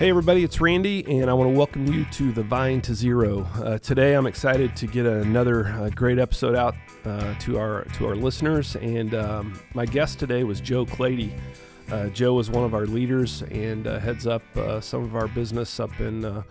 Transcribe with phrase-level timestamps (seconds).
[0.00, 3.42] Hey, everybody, it's Randy, and I want to welcome you to the Vine to Zero.
[3.62, 6.74] Uh, today, I'm excited to get another uh, great episode out
[7.04, 8.76] uh, to our to our listeners.
[8.76, 11.34] And um, my guest today was Joe Clady.
[11.90, 15.28] Uh, Joe is one of our leaders and uh, heads up uh, some of our
[15.28, 16.44] business up in the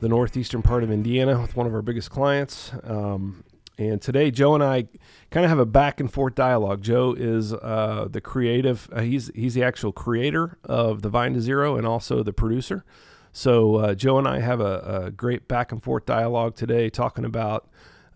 [0.00, 2.72] northeastern part of Indiana with one of our biggest clients.
[2.84, 3.44] Um,
[3.76, 4.88] and today, Joe and I
[5.30, 6.82] kind of have a back and forth dialogue.
[6.82, 11.40] Joe is uh, the creative; uh, he's he's the actual creator of the Vine to
[11.40, 12.84] Zero and also the producer.
[13.32, 17.24] So uh, Joe and I have a, a, great back and forth dialogue today, talking
[17.24, 17.68] about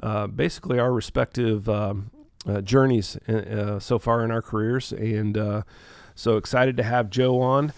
[0.02, 2.10] uh, basically our respective um,
[2.48, 5.64] uh, journeys uh, so far in our careers, and
[6.16, 7.72] so excited to have Joe on.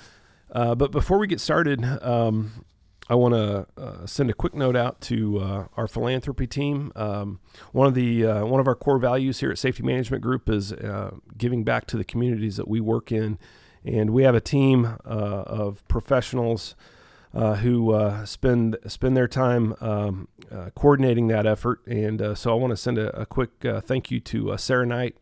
[0.50, 2.64] but before we get started, um,
[3.08, 6.92] I want to uh, send a quick note out to uh, our philanthropy team.
[6.96, 7.38] Um,
[7.72, 10.72] one of the uh, one of our core values here at Safety Management Group is
[10.72, 13.38] uh, giving back to the communities that we work in,
[13.84, 16.74] and we have a team uh, of professionals
[17.32, 20.26] uh, who spend spend their time um,
[20.74, 21.86] coordinating that effort.
[21.86, 23.50] And so I want to send a, a quick
[23.82, 25.16] thank you to Sarah Knight,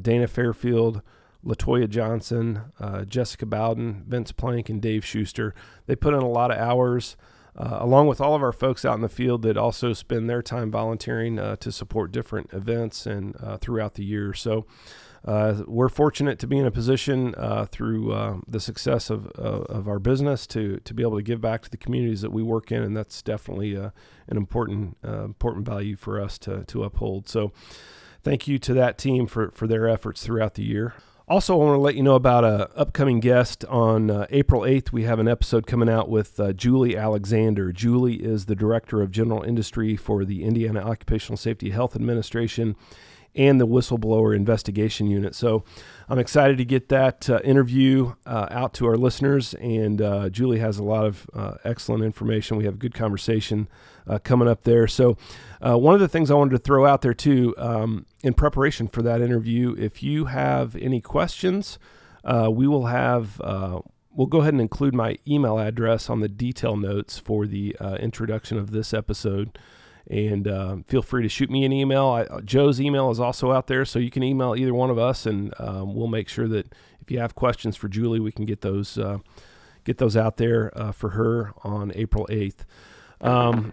[0.00, 1.02] Dana Fairfield.
[1.44, 5.54] Latoya Johnson, uh, Jessica Bowden, Vince Plank, and Dave Schuster.
[5.86, 7.16] They put in a lot of hours,
[7.56, 10.42] uh, along with all of our folks out in the field that also spend their
[10.42, 14.34] time volunteering uh, to support different events and uh, throughout the year.
[14.34, 14.66] So
[15.24, 19.98] uh, we're fortunate to be in a position uh, through the success of, of our
[19.98, 22.82] business to, to be able to give back to the communities that we work in,
[22.82, 23.92] and that's definitely an
[24.28, 27.28] important important value for us to, to uphold.
[27.28, 27.52] So
[28.22, 30.94] thank you to that team for, for their efforts throughout the year.
[31.30, 34.90] Also, I want to let you know about a upcoming guest on uh, April 8th.
[34.90, 37.70] We have an episode coming out with uh, Julie Alexander.
[37.70, 42.74] Julie is the director of general industry for the Indiana Occupational Safety Health Administration
[43.34, 45.34] and the whistleblower investigation unit.
[45.34, 45.64] So
[46.08, 49.54] I'm excited to get that uh, interview uh, out to our listeners.
[49.54, 52.56] And uh, Julie has a lot of uh, excellent information.
[52.56, 53.68] We have a good conversation
[54.08, 54.88] uh, coming up there.
[54.88, 55.16] So,
[55.64, 58.88] uh, one of the things I wanted to throw out there too, um, in preparation
[58.88, 61.78] for that interview, if you have any questions,
[62.24, 63.40] we will have.
[64.12, 68.58] We'll go ahead and include my email address on the detail notes for the introduction
[68.58, 69.56] of this episode
[70.10, 72.06] and uh, feel free to shoot me an email.
[72.06, 74.98] I, uh, Joe's email is also out there, so you can email either one of
[74.98, 78.44] us, and um, we'll make sure that if you have questions for Julie, we can
[78.44, 79.18] get those uh,
[79.84, 82.66] get those out there uh, for her on April eighth.
[83.20, 83.72] Um,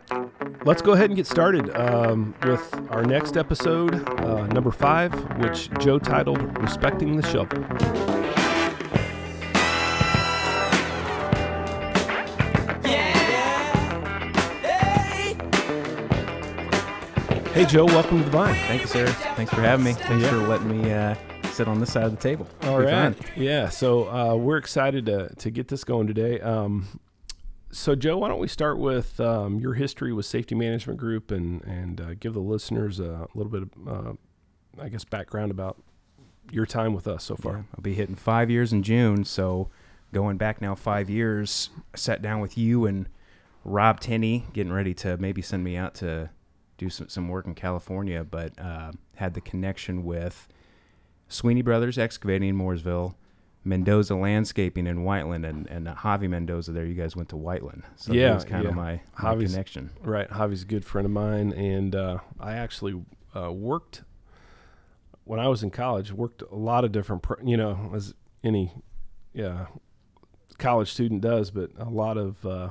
[0.63, 5.71] let's go ahead and get started um, with our next episode, uh, number five, which
[5.79, 8.26] Joe titled "Respecting the Shovel."
[17.57, 18.53] Hey, Joe, welcome to the Vine.
[18.53, 19.07] Thank you, sir.
[19.07, 19.93] Thanks for having me.
[19.93, 20.29] Thanks yeah.
[20.29, 21.15] for letting me uh,
[21.53, 22.47] sit on this side of the table.
[22.61, 23.15] All right.
[23.35, 23.69] Yeah.
[23.69, 26.39] So uh, we're excited to, to get this going today.
[26.39, 26.99] Um,
[27.71, 31.63] so, Joe, why don't we start with um, your history with Safety Management Group and,
[31.63, 34.13] and uh, give the listeners a little bit of, uh,
[34.79, 35.81] I guess, background about
[36.51, 37.53] your time with us so far?
[37.53, 39.25] Yeah, I'll be hitting five years in June.
[39.25, 39.71] So,
[40.13, 43.09] going back now five years, I sat down with you and
[43.65, 46.29] Rob Tenney, getting ready to maybe send me out to
[46.77, 50.47] do some, some work in California, but uh, had the connection with
[51.27, 53.15] Sweeney Brothers Excavating in Mooresville,
[53.63, 56.85] Mendoza Landscaping in Whiteland, and, and Javi Mendoza there.
[56.85, 57.83] You guys went to Whiteland.
[57.95, 58.69] So yeah, that was kind yeah.
[58.69, 59.89] of my, my connection.
[60.01, 60.29] Right.
[60.29, 61.51] Javi's a good friend of mine.
[61.53, 63.03] And uh, I actually
[63.35, 64.03] uh, worked,
[65.25, 68.13] when I was in college, worked a lot of different, you know, as
[68.43, 68.71] any
[69.33, 69.65] yeah,
[70.57, 72.69] college student does, but a lot of uh,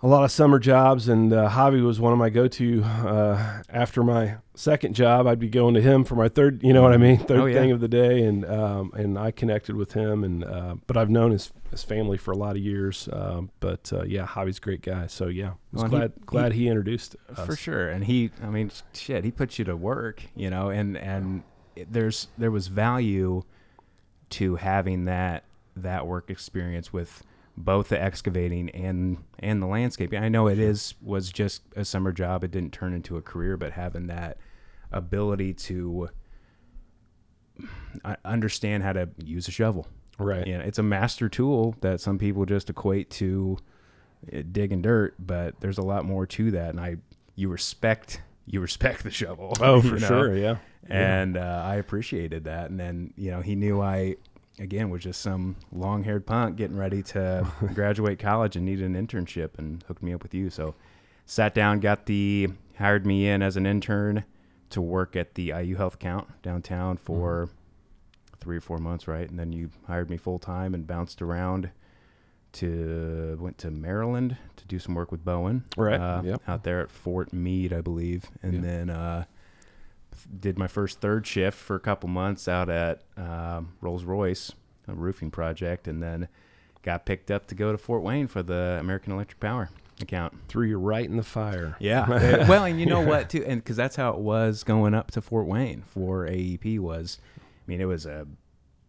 [0.00, 2.84] a lot of summer jobs, and uh, Javi was one of my go-to.
[2.84, 6.62] Uh, after my second job, I'd be going to him for my third.
[6.62, 7.18] You know what I mean?
[7.18, 7.58] Third oh, yeah.
[7.58, 11.10] thing of the day, and um, and I connected with him, and uh, but I've
[11.10, 13.08] known his his family for a lot of years.
[13.12, 15.08] Um, but uh, yeah, Javi's a great guy.
[15.08, 17.44] So yeah, was well, glad he, glad he, he introduced us.
[17.44, 17.88] for sure.
[17.88, 21.42] And he, I mean, shit, he puts you to work, you know, and and
[21.90, 23.42] there's there was value
[24.30, 27.24] to having that that work experience with
[27.58, 30.22] both the excavating and and the landscaping.
[30.22, 33.56] I know it is was just a summer job; it didn't turn into a career,
[33.56, 34.38] but having that
[34.92, 36.08] ability to
[38.04, 39.86] uh, understand how to use a shovel,
[40.18, 40.46] right?
[40.46, 43.58] Yeah, it's a master tool that some people just equate to
[44.32, 46.96] uh, digging dirt, but there's a lot more to that, and I
[47.34, 49.52] you respect you respect the shovel.
[49.60, 50.08] Oh, for know?
[50.08, 50.56] sure, yeah.
[50.88, 54.16] And uh, I appreciated that, and then you know he knew I
[54.58, 59.58] again was just some long-haired punk getting ready to graduate college and needed an internship
[59.58, 60.50] and hooked me up with you.
[60.50, 60.74] So
[61.26, 64.24] sat down, got the hired me in as an intern
[64.70, 68.36] to work at the IU Health Count downtown for mm-hmm.
[68.40, 69.28] three or four months, right?
[69.28, 71.70] And then you hired me full time and bounced around
[72.50, 75.64] to went to Maryland to do some work with Bowen.
[75.76, 76.42] Right, Uh, yep.
[76.48, 78.62] Out there at Fort Meade, I believe, and Yep.
[78.62, 79.24] then uh,
[80.26, 84.52] did my first third shift for a couple months out at um, Rolls Royce,
[84.86, 86.28] a roofing project, and then
[86.82, 89.70] got picked up to go to Fort Wayne for the American Electric Power
[90.00, 90.34] account.
[90.48, 91.76] Threw you right in the fire.
[91.80, 92.08] Yeah.
[92.48, 95.20] well, and you know what too, and because that's how it was going up to
[95.20, 98.26] Fort Wayne for AEP was, I mean, it was a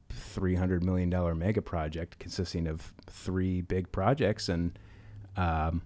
[0.10, 4.78] three hundred million dollar mega project consisting of three big projects, and
[5.36, 5.82] um,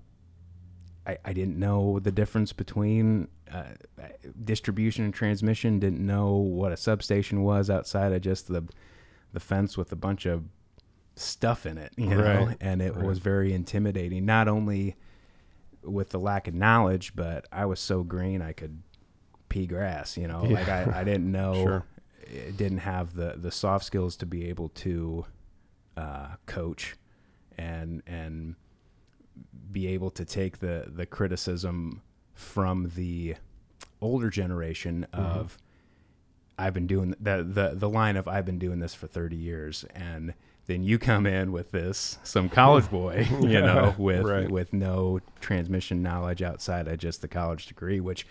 [1.05, 3.63] I, I didn't know the difference between uh,
[4.43, 5.79] distribution and transmission.
[5.79, 8.63] Didn't know what a substation was outside of just the
[9.33, 10.43] the fence with a bunch of
[11.15, 12.57] stuff in it, you know, Right.
[12.61, 13.05] and it Right.
[13.05, 14.25] was very intimidating.
[14.25, 14.95] Not only
[15.83, 18.81] with the lack of knowledge, but I was so green I could
[19.49, 20.53] pee grass, you know, Yeah.
[20.55, 21.83] like I, I didn't know, Sure.
[22.55, 25.25] didn't have the, the soft skills to be able to
[25.97, 26.95] uh, coach
[27.57, 28.55] and, and
[29.71, 32.01] be able to take the, the criticism
[32.33, 33.35] from the
[34.01, 35.39] older generation Mm-hmm.
[35.39, 35.57] of,
[36.57, 39.85] I've been doing the, the, the line of I've been doing this for 30 years.
[39.95, 40.33] And
[40.67, 44.49] then you come in with this, some college boy, you know, with, Right.
[44.49, 48.27] with no transmission knowledge outside of just the college degree, which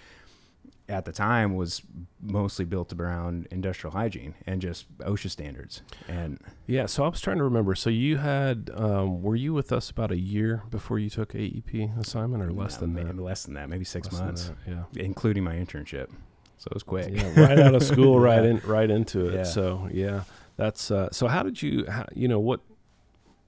[0.88, 1.82] at the time was
[2.20, 5.82] mostly built around industrial hygiene and just OSHA standards.
[6.08, 7.74] And Yeah, so I was trying to remember.
[7.74, 11.98] So you had, um, were you with us about a year before you took AEP
[11.98, 13.18] assignment, or less than maybe that?
[13.22, 14.56] less than that, maybe six Less months, that,
[14.96, 15.02] Yeah.
[15.02, 16.10] including my internship.
[16.58, 17.08] So it was quick.
[17.12, 19.34] Yeah, right out of school, right in, right into it.
[19.34, 19.42] Yeah.
[19.44, 20.24] So yeah,
[20.56, 21.26] that's uh, so.
[21.26, 22.60] How did you, how, you know, what,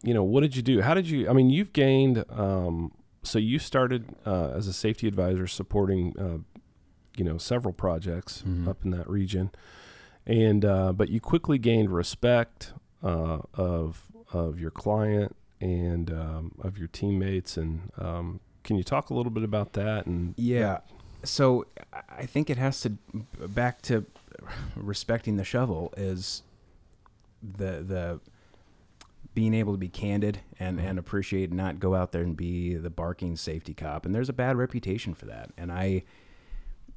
[0.03, 0.81] you know, what did you do?
[0.83, 1.29] How did you?
[1.29, 2.25] I mean, you've gained.
[2.31, 2.93] Um,
[3.23, 6.54] so you started uh, as a safety advisor, supporting, uh,
[7.17, 8.69] you know, several projects Mhm.
[8.69, 9.51] up in that region,
[10.27, 12.73] and uh, but you quickly gained respect
[13.03, 14.03] uh, of
[14.33, 17.57] of your client and um, of your teammates.
[17.57, 20.07] And um, can you talk a little bit about that?
[20.07, 20.79] And Yeah.
[21.23, 21.67] So
[22.11, 22.91] I- think it has to
[23.49, 24.05] back to
[24.77, 26.43] respecting the shovel is
[27.43, 28.21] the the
[29.35, 30.85] being able to be candid and Mhm.
[30.91, 34.05] and appreciate and not go out there and be the barking safety cop.
[34.07, 35.51] And there's a bad reputation for that.
[35.57, 36.03] And I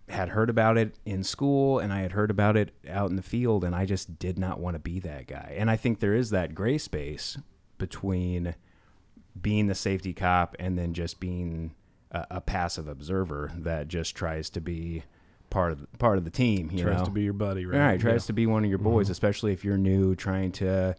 [0.09, 3.21] had heard about it in school and I had heard about it out in the
[3.21, 5.55] field and I just did not want to be that guy.
[5.57, 7.37] And I think there is that gray space
[7.77, 8.55] between
[9.39, 11.75] being the safety cop and then just being
[12.11, 15.03] a, a passive observer that just tries to be
[15.49, 16.69] part of the, part of the team.
[16.71, 17.05] You tries know?
[17.05, 17.79] to be your buddy, right?
[17.79, 17.99] right.
[17.99, 18.27] Tries Yeah.
[18.27, 19.11] to be one of your boys, Mhm.
[19.11, 20.95] especially if you're new, trying to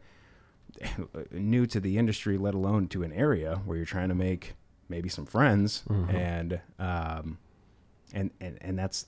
[1.33, 4.55] new to the industry, let alone to an area where you're trying to make
[4.89, 6.15] maybe some friends Mhm.
[6.15, 7.39] and um
[8.15, 9.07] and and and that's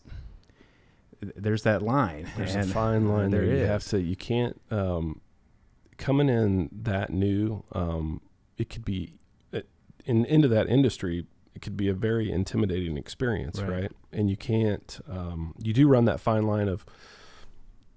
[1.21, 2.27] there's that line.
[2.37, 3.45] There's and a fine line there.
[3.47, 4.01] there You have to.
[4.01, 4.61] You can't.
[4.71, 5.21] Um,
[5.99, 8.23] coming in that new, um,
[8.57, 9.15] it could be
[10.07, 11.27] in into that industry.
[11.55, 13.83] It could be a very intimidating experience, Right.
[13.83, 13.93] right?
[14.13, 14.99] And you can't.
[15.09, 16.87] Um, you do run that fine line of.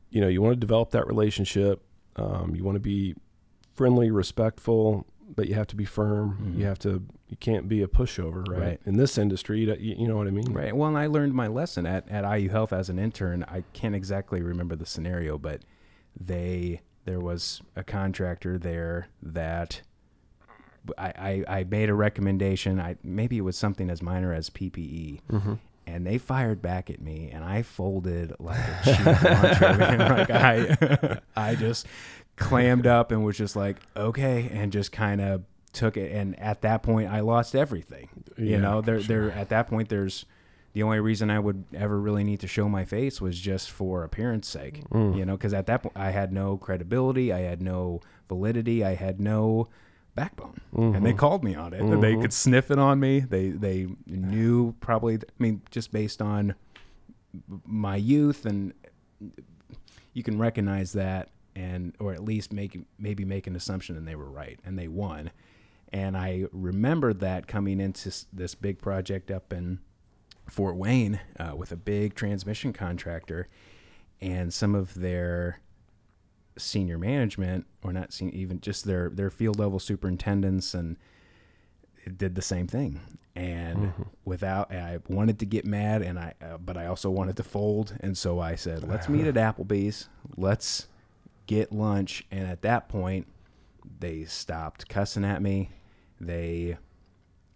[0.10, 1.82] You know, you want to develop that relationship.
[2.18, 3.16] Um, you want to be
[3.74, 6.38] friendly, respectful, but you have to be firm.
[6.42, 6.60] Mhm.
[6.60, 7.04] You have to.
[7.30, 8.60] You can't be a pushover, right?
[8.60, 8.80] Right.
[8.86, 10.76] In this industry, you, you know what I mean, Right.
[10.76, 13.44] Well, and I learned my lesson at, at IU Health as an intern.
[13.48, 15.62] I can't exactly remember the scenario, but
[16.20, 19.82] they there was a contractor there that
[20.98, 22.80] I, I, I made a recommendation.
[22.80, 25.54] I maybe it was something as minor as PPE, Mm-hmm.
[25.88, 29.06] and they fired back at me, and I folded like a cheap
[29.80, 30.00] man.
[30.18, 31.88] like I I just
[32.36, 36.12] clammed up and was just like okay, and just kind of took it.
[36.12, 38.10] And at that point, I lost everything.
[38.38, 39.30] You Yeah, know, there sure.
[39.30, 40.26] there at that point, there's
[40.74, 44.04] the only reason I would ever really need to show my face was just for
[44.04, 44.84] appearance sake.
[44.90, 45.16] Mm.
[45.18, 48.96] You know, because at that point, I had no credibility, I had no validity, I
[48.96, 49.68] had no
[50.16, 51.18] backbone, and they Mhm.
[51.18, 51.82] called me on it.
[51.82, 53.20] And They could sniff it on me.
[53.22, 55.16] They they knew probably.
[55.16, 56.54] I mean, just based on
[57.66, 58.74] my youth, and
[60.14, 64.16] you can recognize that, and or at least make maybe make an assumption, and they
[64.16, 65.32] were right, and they won.
[65.92, 69.80] And I remembered that coming into this big project up in
[70.50, 73.48] Fort Wayne uh, with a big transmission contractor,
[74.20, 75.60] and some of their
[76.58, 80.98] senior management, or not sen- even just their their field level superintendents, and
[82.18, 83.00] did the same thing.
[83.36, 84.08] And Mhm.
[84.26, 87.96] without, I wanted to get mad, and I, uh, but I also wanted to fold,
[88.02, 90.10] and so I said, "Let's meet at Applebee's.
[90.38, 90.88] Let's
[91.48, 93.28] get lunch." And at that point,
[94.00, 95.70] they stopped cussing at me.
[96.20, 96.78] They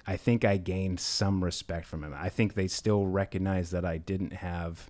[0.09, 2.13] I think I gained some respect from him.
[2.15, 4.89] I think they still recognized that I didn't have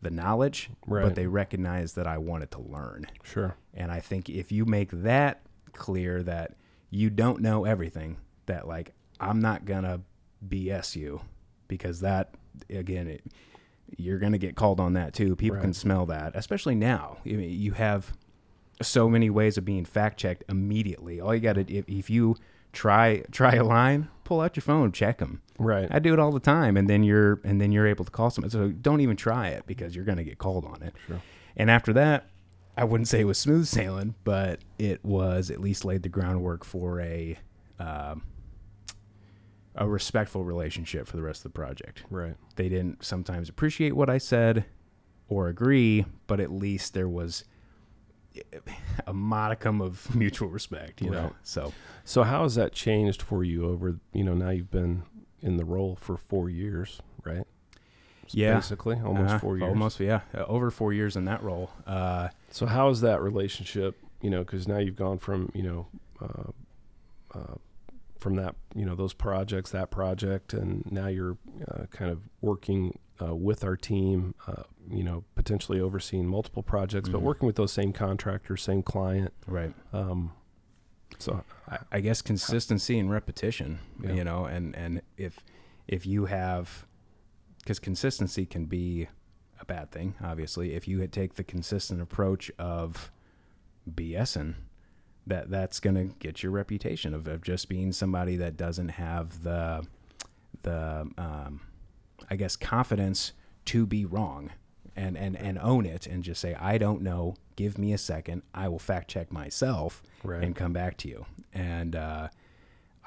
[0.00, 1.02] the knowledge, Right.
[1.02, 3.06] but they recognized that I wanted to learn.
[3.24, 3.56] Sure.
[3.72, 5.40] And I think if you make that
[5.72, 6.54] clear that
[6.90, 8.16] you don't know everything.
[8.46, 10.02] That like I'm not gonna
[10.46, 11.22] BS you
[11.66, 12.34] because that
[12.70, 13.24] again it,
[13.96, 15.34] you're gonna get called on that too.
[15.34, 17.16] People can smell that, especially now.
[17.26, 18.12] I mean, you have
[18.82, 21.20] so many ways of being fact checked immediately.
[21.20, 22.36] All you got to if, if you
[22.72, 25.40] try try a line, pull out your phone, check them.
[25.58, 25.88] Right.
[25.90, 28.30] I do it all the time, and then you're and then you're able to call
[28.30, 28.50] someone.
[28.50, 30.94] So don't even try it because you're going to get called on it.
[31.06, 31.20] Sure.
[31.56, 32.28] And after that,
[32.76, 36.64] I wouldn't say it was smooth sailing, but it was at least laid the groundwork
[36.64, 37.38] for a
[37.78, 38.22] um,
[39.76, 42.04] a respectful relationship for the rest of the project.
[42.10, 42.34] Right.
[42.56, 44.64] They didn't sometimes appreciate what I said
[45.28, 47.44] or agree, but at least there was
[49.06, 51.34] a modicum of mutual respect, you know.
[51.42, 51.72] So
[52.04, 55.02] So how has that changed for you over, you know, now you've been
[55.40, 57.46] in the role for four years, right?
[58.26, 58.54] S- Yeah.
[58.54, 59.68] Basically, almost uh, four years.
[59.68, 61.70] almost yeah, uh, over four years in that role.
[61.86, 65.86] Uh, So how is that relationship, you know, because now you've gone from, you know,
[66.20, 67.54] uh, uh,
[68.18, 71.36] from that, you know, those projects, that project, and now you're
[71.70, 77.08] uh, kind of working uh, with our team, uh, you know, potentially overseeing multiple projects,
[77.08, 77.24] but Mhm.
[77.24, 79.32] working with those same contractors, same client.
[79.46, 79.74] right.
[79.92, 80.32] Um,
[81.18, 84.12] so I, I guess consistency and repetition, Yeah.
[84.14, 85.38] you know, and and if
[85.86, 86.86] if you have
[87.58, 89.08] because consistency can be
[89.60, 90.74] a bad thing, obviously.
[90.74, 93.12] If you had take the consistent approach of
[93.88, 94.54] BSing,
[95.26, 99.86] that that's gonna get your reputation of, of just being somebody that doesn't have the
[100.62, 101.60] the um,
[102.30, 103.32] I guess confidence
[103.66, 104.50] to be wrong
[104.96, 108.42] and, and, and own it and just say, I don't know, give me a second,
[108.54, 110.42] I will fact check myself Right.
[110.42, 111.26] and come back to you.
[111.52, 112.28] And uh,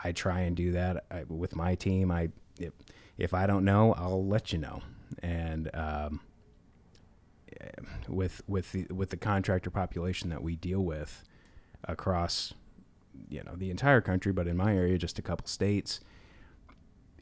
[0.03, 2.11] I try and do that I, with my team.
[2.11, 2.73] I if,
[3.17, 4.81] if I don't know, I'll let you know.
[5.23, 6.19] And um,
[8.07, 11.23] with with the with the contractor population that we deal with
[11.85, 12.53] across
[13.29, 15.99] you know the entire country, but in my area, just a couple states,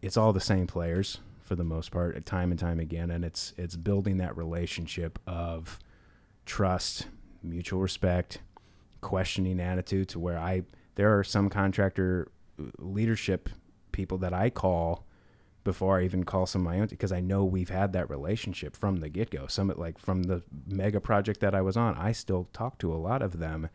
[0.02, 3.54] it's all the same players for the most part, time and time again, and it's
[3.58, 5.80] it's building that relationship of
[6.46, 7.08] trust,
[7.44, 8.40] mutual respect,
[9.02, 10.64] questioning attitude to where I
[10.96, 12.32] there are some contractor
[12.80, 13.50] leadership
[13.92, 15.06] people that I call
[15.64, 18.76] before I even call some of my own because I know we've had that relationship
[18.76, 19.48] from the get go.
[19.48, 22.96] Some like from the mega project that I was on, I still talk to a
[22.96, 23.70] lot of them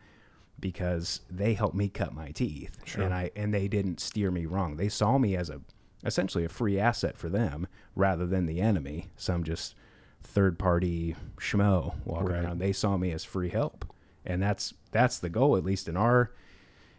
[0.59, 3.03] because they helped me cut my teeth Sure.
[3.03, 4.77] and I and they didn't steer me wrong.
[4.77, 5.61] They saw me as a
[6.05, 9.09] essentially a free asset for them rather than the enemy.
[9.15, 9.75] Some just
[10.23, 12.43] third party schmo walking Right.
[12.43, 12.59] around.
[12.59, 13.85] They saw me as free help,
[14.25, 16.31] and that's that's the goal at least in our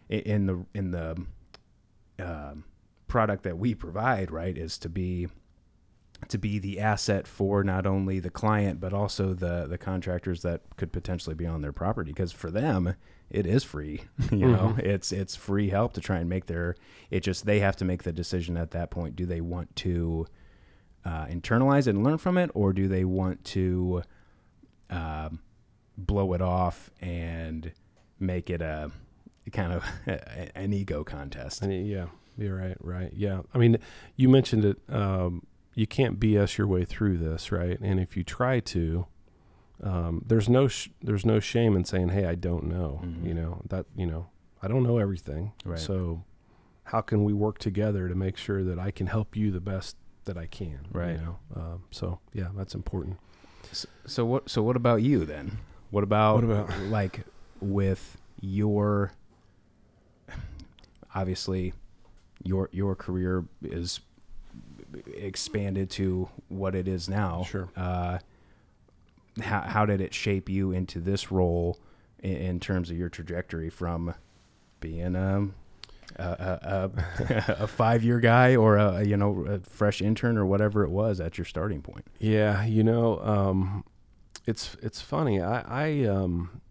[0.09, 1.25] in the in the
[2.19, 2.65] um,
[3.07, 4.31] product that we provide.
[4.31, 5.27] Right, is to be
[6.29, 10.61] to be the asset for not only the client but also the the contractors that
[10.77, 12.95] could potentially be on their property because for them
[13.33, 16.75] it is free you know it's it's free help to try and make their
[17.09, 20.25] it just they have to make the decision at that point do they want to
[21.05, 24.01] uh, internalize it and learn from it or do they want to
[24.89, 25.39] um,
[25.97, 27.71] blow it off and
[28.19, 28.91] make it a
[29.51, 29.83] kind of
[30.55, 32.05] an ego contest And yeah,
[32.37, 33.11] you're right, right.
[33.13, 33.41] Yeah.
[33.53, 33.77] I mean,
[34.15, 34.77] you mentioned it.
[34.89, 37.79] Um, you can't BS your way through this, right?
[37.79, 39.07] And if you try to,
[39.81, 43.25] um, there's no sh- there's no shame in saying, "Hey, I don't know." Mhm.
[43.25, 44.27] You know that you know
[44.61, 45.51] I don't know everything.
[45.65, 45.79] Right.
[45.79, 46.23] So,
[46.85, 49.97] how can we work together to make sure that I can help you the best
[50.25, 50.87] that I can?
[50.91, 51.17] Right.
[51.19, 51.39] You know.
[51.55, 53.17] Um, so yeah, that's important.
[53.71, 54.49] So, so what?
[54.49, 55.57] So what about you then?
[55.91, 57.21] What about What about- like
[57.61, 59.11] with your
[61.15, 61.73] obviously
[62.43, 63.99] your your career is
[65.15, 67.43] expanded to what it is now.
[67.43, 67.69] Sure.
[67.75, 68.19] Uh,
[69.41, 71.79] how how did it shape you into this role
[72.19, 74.13] in, in terms of your trajectory from
[74.79, 75.55] being um,
[76.17, 80.45] a a, a, a five year guy or a you know a fresh intern or
[80.45, 82.05] whatever it was at your starting point?
[82.19, 83.83] Yeah, you know, um,
[84.45, 85.41] it's it's funny.
[85.41, 86.61] I I um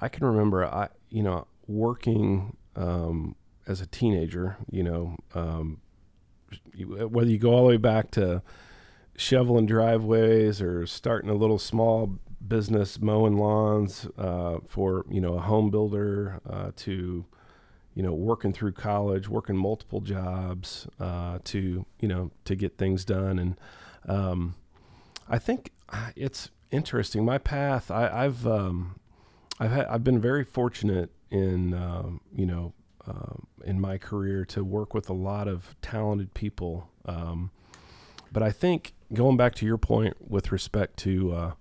[0.00, 4.56] I can remember I you know working um, as a teenager.
[4.70, 5.80] You know, um,
[6.86, 8.42] whether you go all the way back to
[9.18, 15.40] shoveling driveways or starting a little small business mowing lawns uh, for you know a
[15.40, 17.26] home builder uh, to
[17.94, 23.04] you know working through college working multiple jobs uh, to you know to get things
[23.04, 23.38] done.
[23.40, 23.56] And
[24.08, 24.54] um,
[25.28, 27.24] I think uh, it's interesting.
[27.24, 29.00] My path I, I've um,
[29.58, 32.72] I've had, I've been very fortunate in um, you know
[33.04, 36.88] um, in my career to work with a lot of talented people.
[37.04, 37.50] Um,
[38.30, 41.52] but I think going back to your point with respect to uh,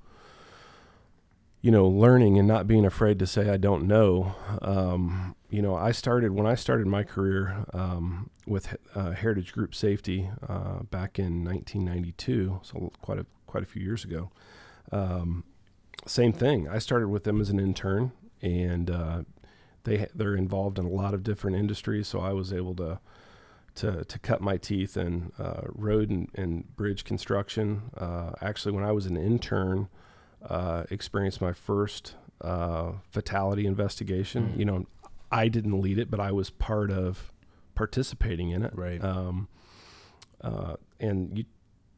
[1.62, 4.36] you know, learning and not being afraid to say I don't know.
[4.62, 9.74] Um, you know, I started when I started my career um, with uh, Heritage Group
[9.74, 14.30] Safety uh, back in 1992, so quite a quite a few years ago.
[14.92, 15.44] Um,
[16.06, 16.70] same thing.
[16.70, 18.12] I started with them as an intern,
[18.42, 19.24] and uh,
[19.84, 22.08] they they're involved in a lot of different industries.
[22.08, 23.00] So I was able to
[23.78, 27.84] to, to cut my teeth in uh, road and, and, bridge construction.
[27.96, 29.88] Uh, actually, when I was an intern,
[30.48, 34.54] uh, experienced my first uh, fatality investigation.
[34.54, 34.60] Mm.
[34.60, 34.86] You know,
[35.32, 37.32] I didn't lead it, but I was part of
[37.76, 38.72] participating in it.
[38.76, 39.04] Right.
[39.04, 39.48] Um,
[40.42, 41.46] uh, and you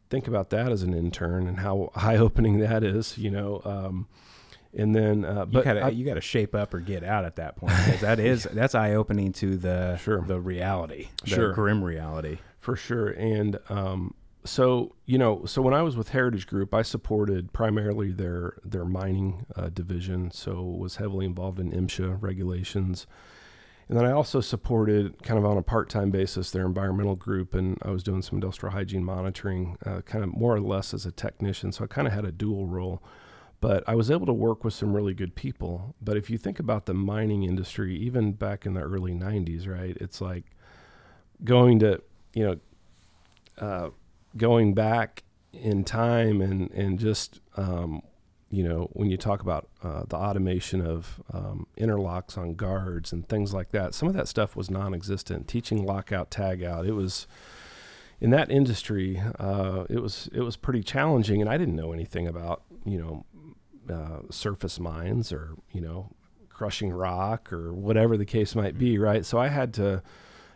[0.10, 3.18] think about that as an intern and how eye opening that is.
[3.18, 3.62] You know.
[3.64, 4.08] Um,
[4.78, 7.56] and then uh, but you gotta, you gotta shape up or get out at that
[7.56, 10.22] point because that is that's eye opening to the sure.
[10.22, 11.54] the reality, the sure.
[11.54, 13.10] grim reality for sure.
[13.10, 14.14] And um,
[14.46, 18.86] so you know, so when I was with Heritage Group, I supported primarily their their
[18.86, 23.08] mining uh, division, so was heavily involved in MSHA regulations.
[23.88, 27.76] And then I also supported, kind of on a part-time basis, their environmental group, and
[27.82, 31.12] I was doing some industrial hygiene monitoring, uh, kind of more or less as a
[31.12, 31.72] technician.
[31.72, 33.02] So I kind of had a dual role
[33.62, 35.96] but I was able to work with some really good people.
[36.02, 39.98] But if you think about the mining industry, even back in the early 90s, right,
[40.00, 40.46] it's like
[41.44, 42.02] going to,
[42.34, 42.60] you know,
[43.58, 43.90] uh,
[44.38, 48.02] going back in time and, and just, um,
[48.50, 53.28] you know, when you talk about uh, the automation of um, interlocks on guards and
[53.28, 55.48] things like that, some of that stuff was non existent.
[55.48, 57.28] Teaching lockout, tagout, it was
[58.22, 62.28] in that industry, uh, it was it was pretty challenging, and I didn't know anything
[62.28, 63.26] about you know
[63.90, 66.12] uh, surface mines or you know
[66.60, 69.04] crushing rock or whatever the case might be, mm-hmm.
[69.04, 69.26] right?
[69.26, 70.04] So I had to,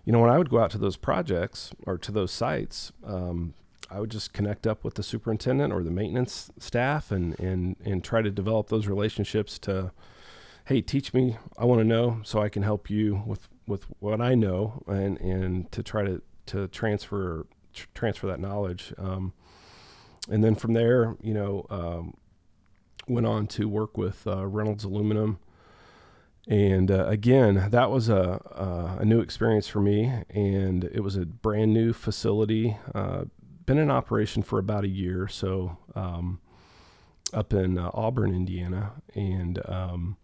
[0.03, 3.53] you know, when I would go out to those projects or to those sites, um,
[3.89, 8.03] I would just connect up with the superintendent or the maintenance staff and and and
[8.03, 9.91] try to develop those relationships to,
[10.65, 11.37] hey, teach me.
[11.57, 15.17] I want to know so I can help you with with what I know and
[15.21, 18.93] and to try to to transfer tr- transfer that knowledge.
[18.97, 19.31] Um,
[20.29, 22.13] and then from there, you know, um,
[23.07, 25.39] went on to work with uh, Reynolds Aluminum.
[26.47, 30.11] And uh, again, that was a, uh, a new experience for me.
[30.29, 33.25] And it was a brand new facility, uh,
[33.65, 35.27] been in operation for about a year.
[35.27, 36.39] So, um,
[37.33, 38.91] up in uh, Auburn, Indiana.
[39.15, 40.17] And um,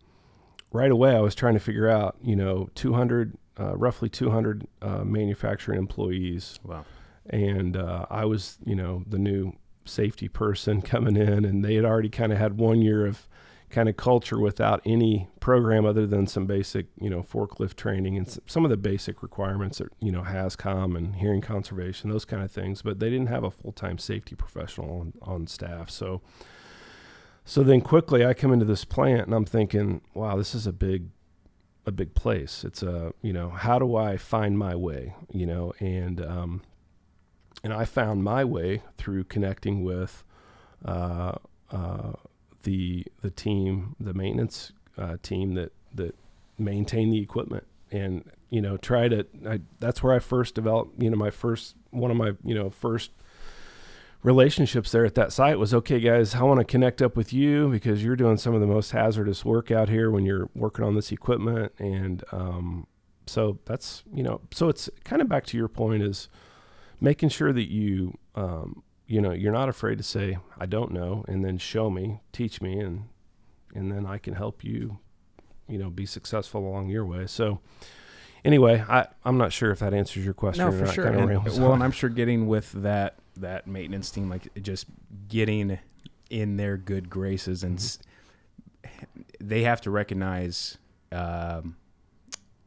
[0.72, 4.68] right away, I was trying to figure out, you know, 200, uh, roughly 200
[5.06, 6.60] manufacturing employees.
[6.64, 6.86] Wow.
[7.30, 9.54] And I was, you know, the new
[9.90, 13.28] safety person coming in, and they had already kind of had one year of
[13.70, 18.40] kind of culture without any program other than some basic, you know, forklift training and
[18.48, 22.52] some of the basic requirements that, you know, HAZCOM and hearing conservation, those kind of
[22.52, 22.82] things.
[22.82, 25.90] But they didn't have a full time safety professional on, on staff.
[25.90, 26.22] So,
[27.46, 30.74] so then quickly I come into this plant and I'm thinking, wow, this is a
[30.74, 31.10] big,
[31.86, 32.64] a big place.
[32.64, 36.62] It's a, you know, how do I find my way, you know, and, um,
[37.64, 40.24] and I found my way through connecting with
[40.86, 41.34] uh,
[41.72, 42.14] uh,
[42.64, 46.16] the the team, the maintenance uh, team that that
[46.58, 49.26] maintain the equipment, and you know try to.
[49.48, 51.02] I, that's where I first developed.
[51.02, 53.12] You know, my first one of my you know first
[54.22, 57.70] relationships there at that site was okay guys i want to connect up with you
[57.70, 60.94] because you're doing some of the most hazardous work out here when you're working on
[60.94, 62.86] this equipment and um,
[63.26, 66.28] so that's you know so it's kind of back to your point is
[67.02, 71.26] making sure that you um, you know you're not afraid to say I don't know
[71.28, 73.06] and then show me teach me and
[73.74, 75.00] and then I can help you
[75.68, 77.28] you know be successful along your way.
[77.28, 77.60] So
[78.46, 81.08] anyway I I'm not sure if that answers your question no for sure.
[81.08, 84.88] and, well and I'm sure getting with that that maintenance team like just
[85.28, 85.80] getting
[86.30, 89.22] in their good graces and mm-hmm.
[89.40, 90.78] they have to recognize
[91.12, 91.76] um,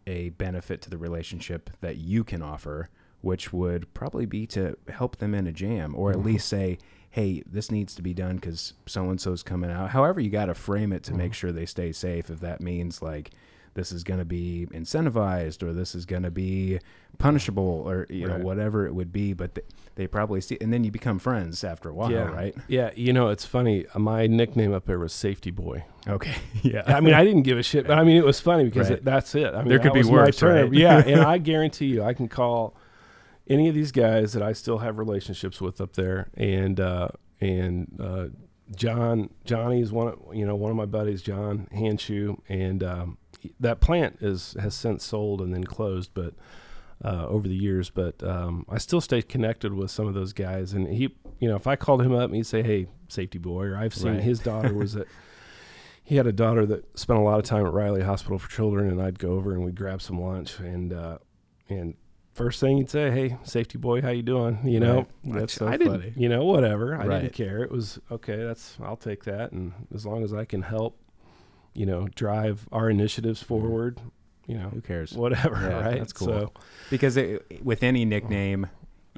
[0.06, 2.88] a benefit to the relationship that you can offer
[3.22, 6.26] which would probably be to help them in a jam or at mm-hmm.
[6.26, 6.78] least say,
[7.10, 9.90] hey, this needs to be done because so and so's coming out.
[9.90, 11.18] However, you got to frame it to mm-hmm.
[11.18, 12.30] make sure they stay safe.
[12.30, 13.30] If that means like
[13.74, 16.78] this is going to be incentivized or this is going to be
[17.18, 18.38] punishable or you right.
[18.38, 19.62] know whatever it would be, but they,
[19.94, 22.22] they, probably see, and then you become friends after a while, yeah.
[22.24, 22.54] right?
[22.68, 23.86] Yeah, you know it's funny.
[23.94, 25.84] My nickname up there was Safety Boy.
[26.06, 26.82] Okay, yeah.
[26.86, 28.98] I mean, I didn't give a shit, but I mean, it was funny because right.
[28.98, 29.54] it, that's it.
[29.54, 30.72] I mean, there could be worse, right?
[30.72, 32.74] Yeah, and I guarantee you, I can call
[33.52, 37.08] any of these guys that I still have relationships with up there, and uh,
[37.40, 38.26] and uh,
[38.74, 43.18] John Johnny is one of you know one of my buddies, John Handshoe, and um,
[43.60, 46.34] that plant is has since sold and then closed, but.
[47.04, 50.72] Uh, over the years, but um, I still stay connected with some of those guys.
[50.72, 53.64] And he, you know, if I called him up and he'd say, "Hey, safety boy,"
[53.64, 54.22] or I've seen right.
[54.22, 55.08] his daughter was at
[56.04, 58.88] he had a daughter that spent a lot of time at Riley Hospital for Children,
[58.88, 61.18] and I'd go over and we'd grab some lunch, and uh,
[61.68, 61.94] and
[62.32, 65.40] first thing you'd say, "Hey, safety boy, how you doing?" You know, Right.
[65.40, 66.94] That's so I didn't, you know, whatever.
[66.96, 67.20] I Right.
[67.22, 67.62] didn't care.
[67.62, 68.42] It was okay.
[68.42, 70.98] That's I'll take that, and as long as I can help,
[71.74, 73.48] you know, drive our initiatives mm-hmm.
[73.48, 74.00] forward,
[74.46, 75.12] you know, Who cares?
[75.12, 75.98] whatever, Yeah, right?
[75.98, 76.26] that's cool.
[76.28, 76.52] So,
[76.90, 78.66] Because it, with any nickname,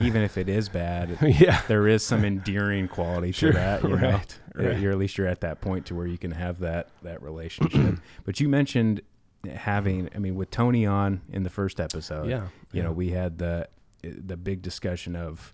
[0.01, 3.83] even if it is bad, yeah, there is some endearing quality Sure, to that.
[3.85, 4.79] You right, Yeah, right.
[4.81, 7.99] You're at least you're at that point to where you can have that that relationship.
[8.25, 9.03] but you mentioned
[9.49, 13.39] having, I mean, with Tony on in the first episode, yeah, you know, we had
[13.39, 13.69] the
[14.03, 15.53] the big discussion of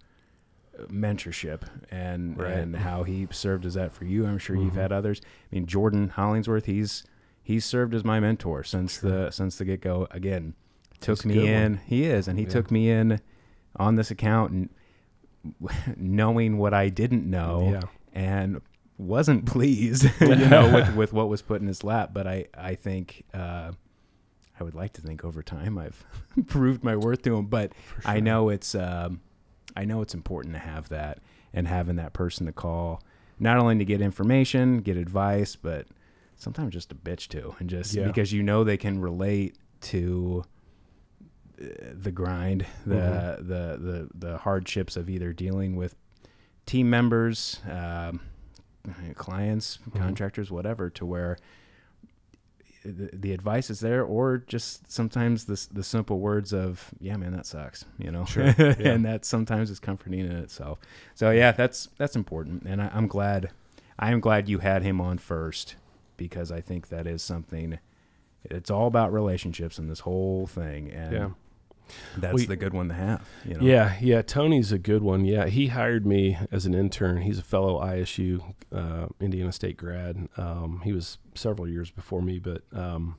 [0.89, 2.53] mentorship and Right.
[2.53, 4.27] and how he served as that for you.
[4.27, 4.81] I'm sure you've Mhm.
[4.83, 5.21] had others.
[5.25, 7.05] I mean, Jordan Hollingsworth, he's
[7.43, 10.07] he's served as my mentor since the since the get go.
[10.11, 10.55] Again,
[11.01, 11.73] took me in.
[11.73, 11.81] one.
[11.87, 12.51] He is, and he Yeah.
[12.51, 13.21] took me in
[13.77, 14.69] on this account and
[15.97, 17.81] knowing what I didn't know yeah,
[18.13, 18.61] and
[19.01, 22.11] wasn't pleased, you know, with, with what was put in his lap.
[22.13, 23.73] But I, I think, uh,
[24.59, 26.05] I would like to think over time I've
[26.47, 27.47] proved my worth to him.
[27.47, 29.21] But for I know it's, um,
[29.77, 31.19] I know it's important to have that
[31.55, 33.03] and having that person to call,
[33.39, 35.87] not only to get information, get advice, but
[36.37, 38.07] sometimes just a bitch too, and just Yeah.
[38.07, 40.45] because you know they can relate to
[41.61, 43.37] uh, the grind, the, Mhm.
[43.39, 45.95] the the the hardships of either dealing with
[46.67, 48.21] team members, um,
[49.15, 49.99] clients, Mhm.
[49.99, 51.37] contractors, whatever, to where
[52.85, 57.33] the, the advice is there, or just sometimes the the simple words of "Yeah, man,
[57.33, 58.75] that sucks," you know, Sure, yeah.
[58.79, 60.79] and that sometimes is comforting in itself.
[61.15, 63.51] So yeah, that's that's important, and I, I'm glad.
[63.99, 65.77] I am glad you had him on first
[66.17, 67.79] because I think that is something.
[68.45, 71.29] It's all about relationships and this whole thing, and Yeah.
[72.17, 73.29] That's We- the good one to have.
[73.45, 73.61] You know?
[73.63, 74.23] Yeah, yeah.
[74.23, 75.25] Tony's a good one.
[75.25, 77.23] Yeah, he hired me as an intern.
[77.23, 80.29] He's a fellow ISU, uh, Indiana State grad.
[80.37, 83.17] Um, he was several years before me, but um,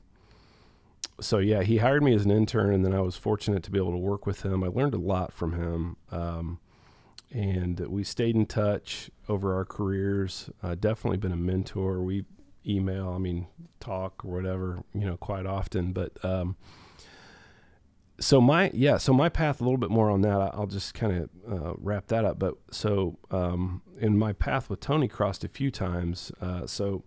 [1.20, 3.78] so yeah, he hired me as an intern, and then I was fortunate to be
[3.78, 4.62] able to work with him.
[4.64, 6.58] I learned a lot from him, um,
[7.30, 10.50] and we stayed in touch over our careers.
[10.62, 12.02] Uh, definitely been a mentor.
[12.02, 12.24] We
[12.66, 13.46] email, I mean,
[13.80, 16.12] talk or whatever, you know, quite often, but.
[18.20, 21.12] So my yeah so my path a little bit more on that i'll just kind
[21.12, 25.48] of uh, wrap that up but so um, in my path with tony crossed a
[25.48, 27.04] few times uh, so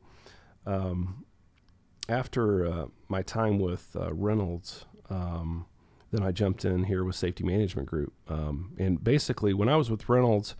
[0.65, 1.26] um,
[2.10, 5.65] after uh, my time with uh, reynolds um,
[6.12, 9.89] then i jumped in here with safety management group um, and basically when i was
[9.89, 10.56] with reynolds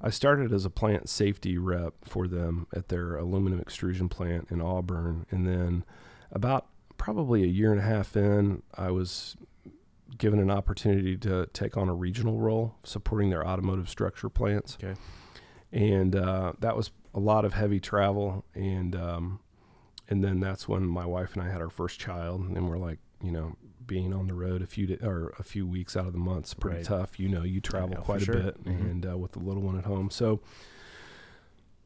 [0.00, 4.60] i started as a plant safety rep for them at their aluminum extrusion plant in
[4.62, 5.84] auburn and then
[6.32, 9.36] about probably a year and a half in i was
[10.16, 14.78] given an opportunity to take on a regional role supporting their automotive structure plants.
[14.82, 14.98] Okay.
[15.72, 18.44] And uh, that was a lot of heavy travel.
[18.54, 19.40] And um,
[20.08, 22.98] and then that's when my wife and I had our first child, and we're like,
[23.22, 26.12] you know, being on the road a few di- or a few weeks out of
[26.14, 26.86] the month's pretty Right.
[26.86, 27.20] tough.
[27.20, 28.34] You know, you travel know, quite a sure.
[28.34, 28.90] bit, Mhm.
[28.90, 30.40] and uh, with the little one at home, so.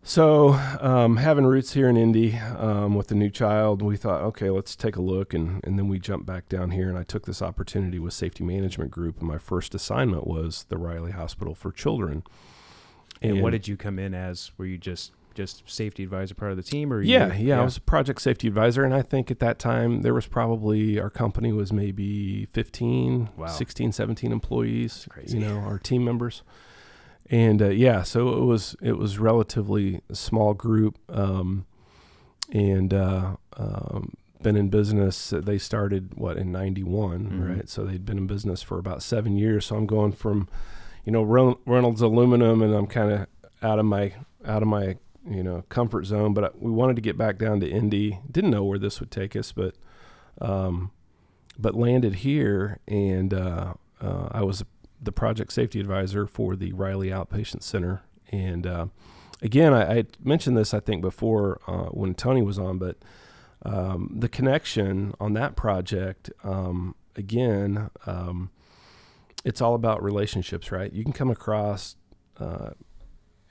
[0.05, 4.51] So, um, having roots here in Indy um, with the new child, we thought, okay,
[4.51, 5.33] let's take a look.
[5.33, 8.43] And, and then we jumped back down here, and I took this opportunity with Safety
[8.43, 9.21] Management Group.
[9.21, 12.25] And my first assignment was the Riley Hospital for Children.
[13.21, 14.51] And, what did you come in as?
[14.59, 17.65] Were you just just safety advisor part of the team, or you- Yeah, yeah, I
[17.65, 21.09] was a project safety advisor, and I think at that time there was probably our
[21.09, 23.47] company was maybe 15, Wow.
[23.47, 25.07] 16, 17 employees.
[25.09, 25.39] Crazy.
[25.39, 26.43] You know, our team members,
[27.31, 31.67] and uh, yeah, so it was it was relatively small group, um,
[32.53, 35.33] and uh, um, been in business.
[35.33, 37.57] uh, They started what in '91, Mhm.
[37.57, 37.69] right?
[37.69, 39.67] So they'd been in business for about seven years.
[39.67, 40.49] So I'm going from,
[41.05, 43.27] you know, Rey- Reynolds Aluminum, and I'm kind of
[43.63, 44.13] out of my
[44.45, 44.97] out of my
[45.31, 46.35] you know comfort zone.
[46.35, 48.19] But I, we wanted to get back down to Indy.
[48.31, 49.75] Didn't know where this would take us, but
[50.41, 50.91] um,
[51.59, 54.65] but landed here, and uh, uh, I was
[55.03, 58.03] the project safety advisor for the Riley Outpatient Center.
[58.31, 58.87] And uh,
[59.43, 62.97] again, I, I mentioned this I think before uh, when Tony was on, but
[63.65, 68.51] um, the connection on that project, um, again, um,
[69.45, 70.93] it's all about relationships, right?
[70.93, 71.97] You can come across.
[72.39, 72.71] Uh,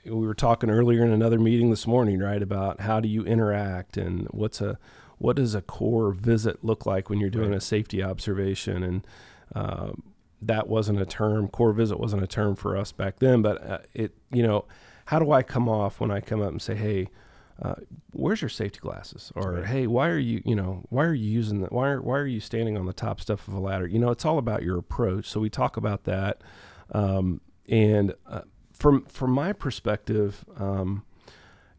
[0.04, 3.96] we were talking earlier in another meeting this morning, right, about how do you interact
[3.96, 4.78] and what's a
[5.18, 7.58] what does a core visit look like when you're doing Right.
[7.58, 9.06] a safety observation and
[9.54, 9.92] uh,
[10.42, 13.78] that wasn't a term core visit wasn't a term for us back then but uh,
[13.94, 14.64] it you know
[15.06, 17.08] how do i come off when i come up and say hey
[17.62, 17.74] uh,
[18.12, 19.64] where's your safety glasses or Right.
[19.66, 22.26] hey why are you you know why are you using that why are, why are
[22.26, 24.78] you standing on the top stuff of a ladder you know it's all about your
[24.78, 26.40] approach so we talk about that
[26.92, 28.40] um, and uh,
[28.72, 31.04] from from my perspective um,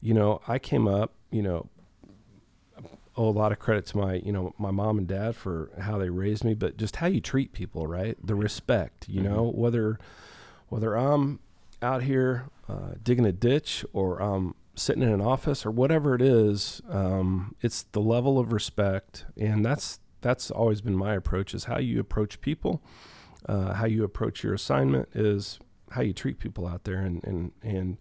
[0.02, 1.68] you know i came up you know
[3.16, 5.98] owe a lot of credit to my, you know, my mom and dad for how
[5.98, 8.18] they raised me, but just how you treat people, right?
[8.26, 9.34] The respect, you Mm-hmm.
[9.34, 10.00] know, whether
[10.70, 11.40] whether I'm
[11.82, 16.22] out here uh, digging a ditch or I'm sitting in an office or whatever it
[16.22, 21.54] is, um, it's the level of respect, and that's that's always been my approach.
[21.54, 22.82] Is how you approach people,
[23.48, 25.60] uh, how you approach your assignment is
[25.92, 27.98] how you treat people out there, and and and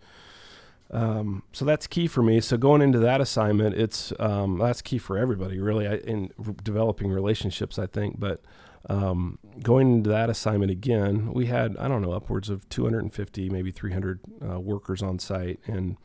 [0.92, 2.40] um, so that's key for me.
[2.40, 6.30] So going into that assignment, it's um, that's key for everybody, really, in
[6.62, 7.78] developing relationships.
[7.78, 8.42] I think, but
[8.90, 13.70] um, going into that assignment again, we had I don't know upwards of 250, maybe
[13.70, 15.96] 300 uh, workers on site, and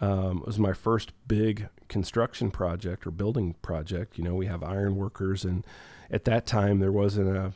[0.00, 4.16] um, it was my first big construction project or building project.
[4.16, 5.66] You know, we have iron workers, and
[6.10, 7.52] at that time there wasn't a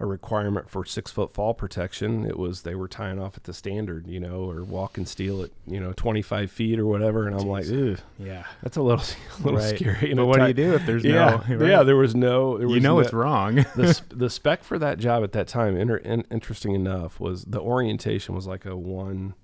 [0.00, 2.24] a requirement for six foot fall protection.
[2.24, 5.50] It was they were tying off at the standard, you know, or walking steel at
[5.66, 7.26] you know 25 feet or whatever.
[7.26, 8.44] And I'm like, Ugh, Yeah.
[8.62, 9.04] that's a little
[9.40, 9.76] a little Right.
[9.76, 10.14] scary.
[10.14, 11.66] But what do you do if there's yeah, no?
[11.66, 12.58] yeah, there was no.
[12.58, 13.56] There was you know no, it's wrong.
[13.76, 17.60] the the spec for that job at that time, inter- in, interesting enough, was the
[17.60, 19.34] orientation was like a one,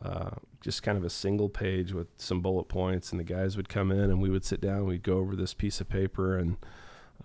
[0.00, 0.30] uh,
[0.62, 3.92] just kind of a single page with some bullet points, and the guys would come
[3.92, 6.56] in and we would sit down, we'd go over this piece of paper, and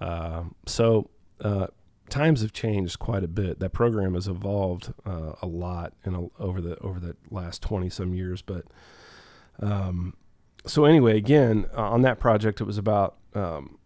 [0.01, 1.10] uh, so
[1.41, 1.67] uh,
[2.10, 3.60] times have changed quite a bit.
[3.60, 7.89] That program has evolved uh, a lot in a, over the over the last twenty
[7.89, 8.65] some years, but.
[9.60, 10.13] Um,
[10.67, 13.78] so anyway, again, uh, on that project, it was about um,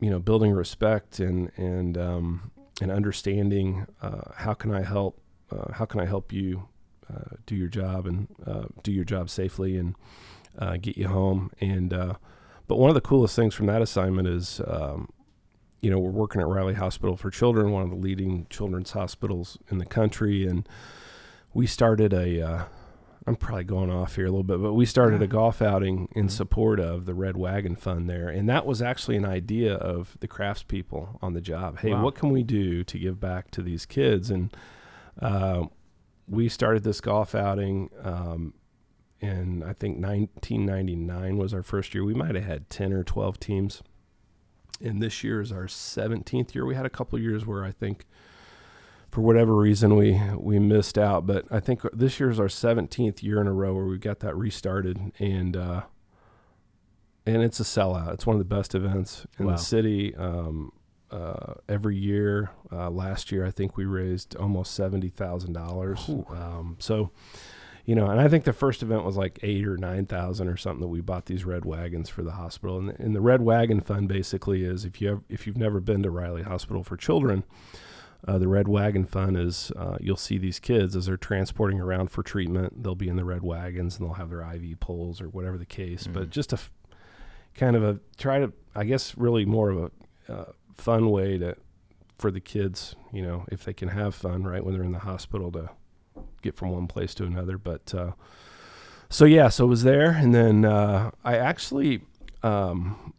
[0.00, 5.20] you know building respect and and um, and understanding uh, how can I help
[5.50, 6.68] uh, how can I help you
[7.12, 9.94] uh, do your job and uh, do your job safely and
[10.82, 15.08] get you home and but one of the coolest things from that assignment is um,
[15.80, 19.58] you know we're working at Riley Hospital for Children one of the leading children's hospitals
[19.70, 20.68] in the country and
[21.54, 22.64] we started a uh,
[23.26, 26.26] I'm probably going off here a little bit, but we started a golf outing in
[26.26, 26.30] Mhm.
[26.30, 30.26] support of the Red Wagon Fund there, and that was actually an idea of the
[30.26, 31.80] craftspeople on the job.
[31.80, 32.04] Hey, Wow.
[32.04, 34.30] what can we do to give back to these kids?
[34.30, 34.56] And
[35.20, 35.64] uh,
[36.26, 38.54] we started this golf outing, um,
[39.20, 42.04] in I think 1999 was our first year.
[42.04, 43.82] We might have had 10 or 12 teams,
[44.80, 46.64] and this year is our 17th year.
[46.66, 48.06] We had a couple of years where I think
[49.10, 53.24] for whatever reason we we missed out but i think this year is our 17th
[53.24, 55.82] year in a row where we got that restarted and uh
[57.26, 59.52] and it's a sellout it's one of the best events in Wow.
[59.52, 60.70] the city um
[61.12, 66.08] uh, every year, uh, last year I think we raised almost seventy thousand dollars.
[66.08, 67.10] Um, so,
[67.90, 70.56] you know, and I think the first event was like eight or nine thousand or
[70.56, 72.78] something that we bought these red wagons for the hospital.
[72.78, 76.02] And, and the red wagon fund basically is if you have, if you've never been
[76.04, 77.42] to Riley Hospital for Children,
[78.28, 82.10] uh, the Red Wagon Fund is uh, you'll see these kids as they're transporting around
[82.12, 82.82] for treatment.
[82.84, 85.64] They'll be in the red wagons and they'll have their IV poles or whatever the
[85.66, 86.06] case.
[86.06, 86.30] But Mhm.
[86.30, 86.70] just a f-
[87.54, 89.78] kind of a try to, I guess, really more of
[90.28, 91.56] a uh, fun way to
[92.18, 94.98] for the kids, you know, if they can have fun right when they're in the
[95.00, 95.70] hospital to
[96.42, 97.58] get from one place to another.
[97.58, 98.12] But uh,
[99.08, 102.02] so yeah, so it was there, and then uh, I actually.
[102.42, 103.12] Um,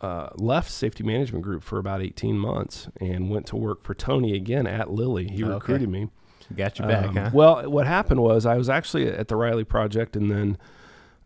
[0.00, 4.32] uh, left safety management group for about 18 months and went to work for Tony
[4.34, 5.28] again at Lilly.
[5.28, 5.52] He Okay.
[5.52, 6.08] recruited me.
[6.56, 7.30] Got your back, Um, huh?
[7.34, 10.56] Well, what happened was I was actually at the Riley Project, and then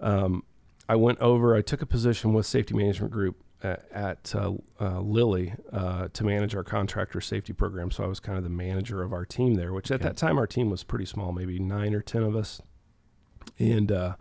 [0.00, 0.42] um,
[0.88, 1.54] I went over.
[1.54, 6.54] I took a position with Safety Management Group at, uh, uh, Lilly uh, to manage
[6.54, 7.90] our contractor safety program.
[7.90, 10.04] So I was kind of the manager of our team there, which at Okay.
[10.10, 12.60] that time our team was pretty small, maybe nine or ten of us,
[13.58, 13.90] and.
[13.90, 14.14] Uh,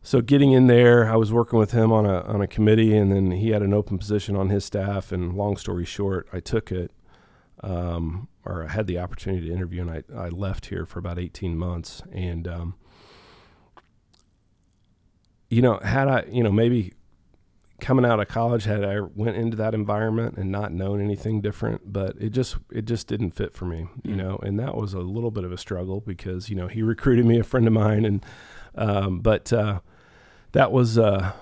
[0.00, 3.12] so getting in there, I was working with him on a on a committee, and
[3.12, 5.12] then he had an open position on his staff.
[5.12, 6.92] And long story short, I took it,
[7.62, 11.18] um, or I had the opportunity to interview, and I, I left here for about
[11.18, 12.00] eighteen months.
[12.12, 12.74] And um,
[15.50, 16.94] you know, had I, you know, maybe
[17.80, 21.92] coming out of college, had I went into that environment and not known anything different,
[21.92, 24.16] but it just it just didn't fit for me, you Mm.
[24.16, 24.36] know.
[24.42, 27.38] And that was a little bit of a struggle because you know he recruited me,
[27.38, 28.24] a friend of mine, and
[28.74, 29.80] um, but uh,
[30.52, 31.32] that was uh,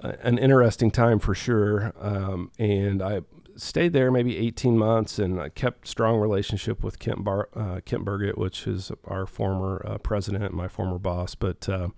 [0.00, 1.92] an interesting time for sure.
[2.00, 3.22] Um, and I
[3.56, 8.04] stayed there maybe 18 months, and I kept strong relationship with Kent Bar- uh, Kent
[8.04, 11.34] Burgett, which is our former uh, president, my former boss.
[11.34, 11.88] But uh,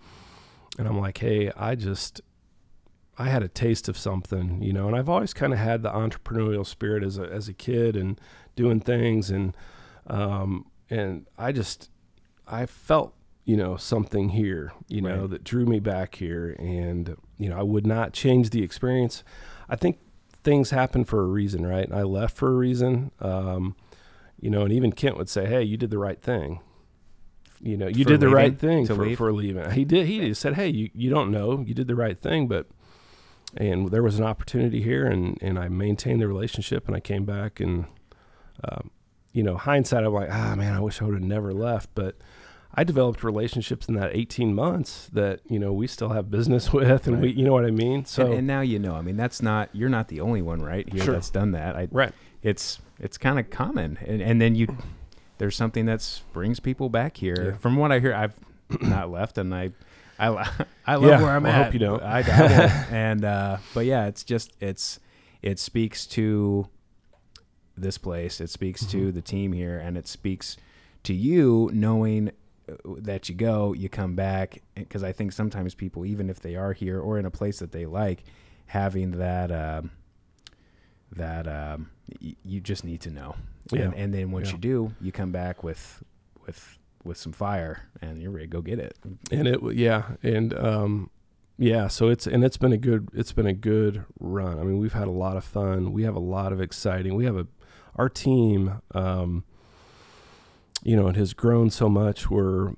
[0.79, 2.21] and I'm like, hey, I just
[3.19, 5.91] I had a taste of something, you know, and I've always kind of had the
[5.91, 8.21] entrepreneurial spirit as a as a kid and
[8.57, 9.57] doing things and
[10.07, 11.91] um and I just
[12.47, 15.31] I felt, you know, something here, you know, Right.
[15.31, 19.23] that drew me back here and you know, I would not change the experience.
[19.69, 19.99] I think
[20.43, 21.85] things happen for a reason, right?
[21.85, 23.11] And I left for a reason.
[23.21, 23.77] Um
[24.41, 26.59] you know, and even Kent would say, "Hey, you did the right thing."
[27.61, 29.19] You know, you For did the right thing for, leave?
[29.19, 29.71] for leaving.
[29.71, 30.09] He did.
[30.09, 31.63] He just said, "Hey, you, you don't know.
[31.65, 32.67] You did the right thing." But
[33.57, 37.25] and there was an opportunity here, and and I maintained the relationship, and I came
[37.25, 37.87] back, and
[38.65, 38.91] um,
[39.33, 42.17] you know, hindsight, I'm like, ah, man, I wish I would have never left, but.
[42.75, 47.07] I developed relationships in that 18 months that you know we still have business with,
[47.07, 47.25] and Right.
[47.25, 48.07] we, you know what I mean.
[48.07, 48.95] So and, and now you know.
[48.95, 50.91] I mean, that's not you're not the only one, right?
[50.91, 51.13] Here Sure.
[51.13, 51.77] that's done that.
[51.77, 54.75] I, right, it's it's kind of common, and and then you
[55.37, 57.51] there's something that brings people back here.
[57.51, 57.57] Yeah.
[57.59, 58.37] From what I hear, I've
[58.81, 59.73] not left, and I
[60.29, 60.51] I
[60.87, 62.03] I love Yeah, where I'm well, I hope you don't.
[62.03, 62.23] I, I
[62.91, 64.99] and uh, but yeah, it's just it's
[65.43, 66.69] it speaks to
[67.77, 68.41] this place.
[68.41, 69.11] It speaks to Mm-hmm.
[69.13, 70.57] the team here, and it speaks
[71.05, 72.31] to you knowing
[72.69, 74.63] uh, that you go, you come back.
[74.75, 77.73] Because I think sometimes people, even if they are here or in a place that
[77.73, 78.25] they like,
[78.67, 79.91] having that um,
[81.13, 83.35] that um, y- you just need to know.
[83.73, 83.83] Yeah.
[83.83, 84.55] And, and then once Yeah.
[84.55, 86.03] you do, you come back with
[86.47, 88.97] with with some fire, and you're ready to go get it.
[89.31, 91.11] and it yeah and um
[91.59, 94.59] yeah so it's and it's been a good it's been a good run.
[94.59, 95.93] I mean we've had a lot of fun.
[95.93, 97.47] We have a lot of exciting we have a
[97.97, 99.45] our team um
[100.83, 102.31] you know it has grown so much.
[102.31, 102.71] We're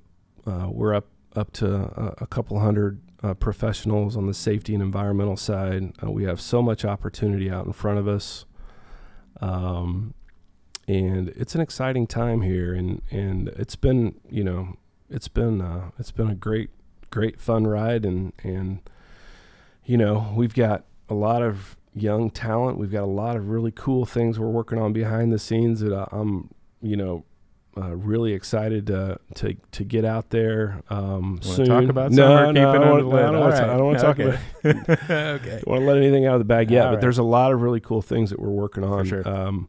[0.45, 4.83] uh, we're up up to a, a couple hundred uh, professionals on the safety and
[4.83, 5.93] environmental side.
[6.03, 8.45] Uh, we have so much opportunity out in front of us.
[9.41, 10.13] Um
[10.87, 14.77] and it's an exciting time here and and it's been you know
[15.09, 16.69] it's been uh, it's been a great
[17.09, 18.79] great fun ride and and
[19.85, 23.71] you know we've got a lot of young talent we've got a lot of really
[23.71, 26.49] cool things we're working on behind the scenes that I- I'm
[26.81, 27.23] you know
[27.77, 31.65] uh, really excited to, to to get out there um, soon.
[31.65, 33.97] talk about no, no, I don't, wanna- I don't wanna All talk- I don't want
[33.99, 35.61] to talk about okay.
[35.67, 37.01] want to let anything out of the bag yet, All but right.
[37.01, 39.27] there's a lot of really cool things that we're working on sure.
[39.27, 39.67] um,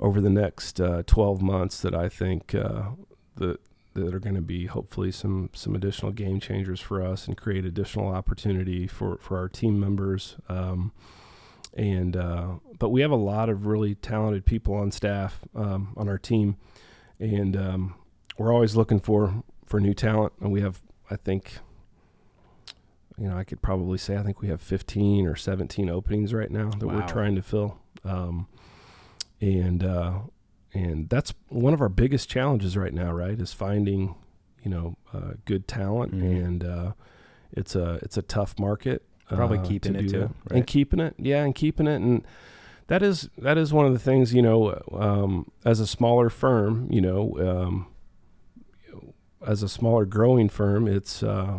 [0.00, 2.90] over the next uh, 12 months that I think uh,
[3.36, 3.60] that
[3.94, 7.64] that are going to be hopefully some some additional game changers for us and create
[7.64, 10.36] additional opportunity for for our team members.
[10.48, 10.92] Um,
[11.74, 16.08] and uh, but we have a lot of really talented people on staff um, on
[16.08, 16.56] our team,
[17.18, 17.94] and um,
[18.36, 20.34] we're always looking for for new talent.
[20.40, 21.58] And we have, I think,
[23.16, 26.50] you know, I could probably say I think we have 15 or 17 openings right
[26.50, 27.78] now that we're trying to fill.
[28.04, 28.48] Um,
[29.42, 30.12] and uh,
[30.72, 33.38] and that's one of our biggest challenges right now, right?
[33.38, 34.14] Is finding,
[34.62, 36.44] you know, uh, good talent, Mhm.
[36.46, 36.92] and uh,
[37.52, 39.02] it's a it's a tough market.
[39.28, 40.20] Probably uh, keeping to it too, that.
[40.20, 40.32] right?
[40.58, 42.26] and keeping it, yeah, and keeping it, and
[42.88, 46.86] that is that is one of the things, you know, um, as a smaller firm,
[46.90, 47.86] you know, um,
[49.46, 51.58] as a smaller growing firm, it's uh,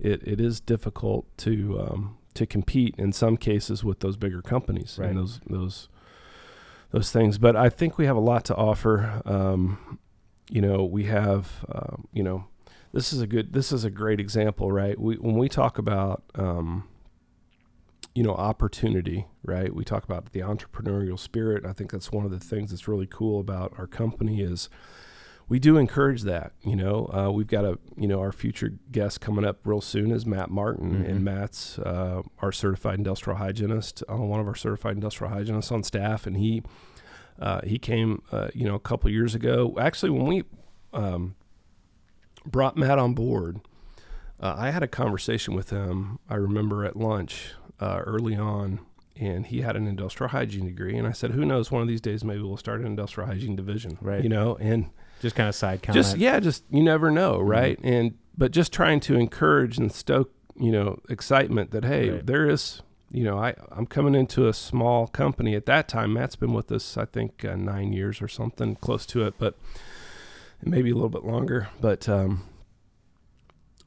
[0.00, 4.96] it it is difficult to um, to compete in some cases with those bigger companies
[4.98, 5.10] Right.
[5.10, 5.88] and those those
[6.94, 7.38] those things.
[7.38, 9.20] But I think we have a lot to offer.
[9.24, 9.98] Um,
[10.48, 12.44] you know, we have um, you know
[12.92, 14.98] this is a good this is a great example, right?
[14.98, 16.88] We when we talk about um,
[18.14, 19.74] you know opportunity, right?
[19.74, 21.66] We talk about the entrepreneurial spirit.
[21.66, 24.68] I think that's one of the things that's really cool about our company is
[25.48, 26.52] we do encourage that.
[26.62, 30.10] You know, uh, we've got a you know our future guest coming up real soon
[30.10, 31.08] is Matt Martin, Mhm.
[31.10, 35.82] and Matt's uh, our certified industrial hygienist, uh, one of our certified industrial hygienists on
[35.82, 36.62] staff, and he
[37.38, 39.74] uh, he came uh, you know a couple years ago.
[39.78, 40.44] Actually, when we
[40.92, 41.34] um,
[42.46, 43.60] brought Matt on board,
[44.40, 46.18] uh, I had a conversation with him.
[46.28, 48.80] I remember at lunch uh, early on.
[49.16, 51.70] And he had an industrial hygiene degree, and I said, "Who knows?
[51.70, 54.24] One of these days, maybe we'll start an industrial hygiene division, Right.
[54.24, 54.86] You know." And
[55.24, 56.02] Just kind of side comment.
[56.04, 57.48] just yeah just you never know Mm-hmm.
[57.50, 62.26] right and but just trying to encourage and stoke you know excitement that hey Right.
[62.26, 66.36] there is you know i i'm coming into a small company at that time matt's
[66.36, 69.56] been with us i think uh, nine years or something close to it but
[70.62, 72.42] maybe a little bit longer but um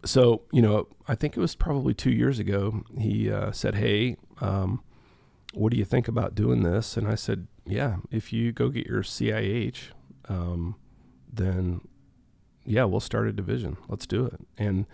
[0.06, 4.16] so you know i think it was probably two years ago he uh, said hey
[4.42, 4.82] um
[5.54, 8.86] what do you think about doing this and i said yeah if you go get
[8.88, 9.74] your cih
[10.30, 10.76] um
[11.32, 11.82] then
[12.66, 13.78] yeah, we'll start a division.
[13.88, 14.40] Let's do it.
[14.58, 14.86] And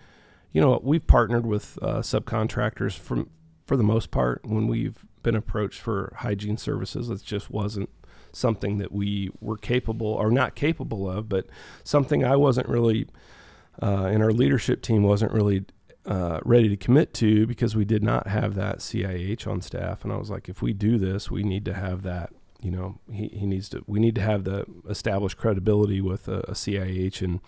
[0.52, 3.30] you know, we've partnered with uh, subcontractors from
[3.66, 7.10] for the most part when we've been approached for hygiene services.
[7.10, 7.90] It just wasn't
[8.32, 11.46] something that we were capable or not capable of, but
[11.82, 13.06] something I wasn't really
[13.82, 15.64] uh, and our leadership team wasn't really
[16.06, 20.04] uh, ready to commit to because we did not have that CIH on staff.
[20.04, 22.30] And I was like, if we do this, we need to have that
[22.64, 26.40] you know he, he needs to we need to have the established credibility with a,
[26.40, 27.40] a CIH and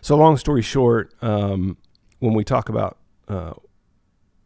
[0.00, 1.76] so long story short um,
[2.20, 2.96] when we talk about
[3.28, 3.52] uh,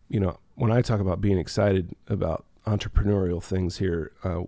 [0.09, 4.43] you know when I talk about being excited about entrepreneurial things here uh,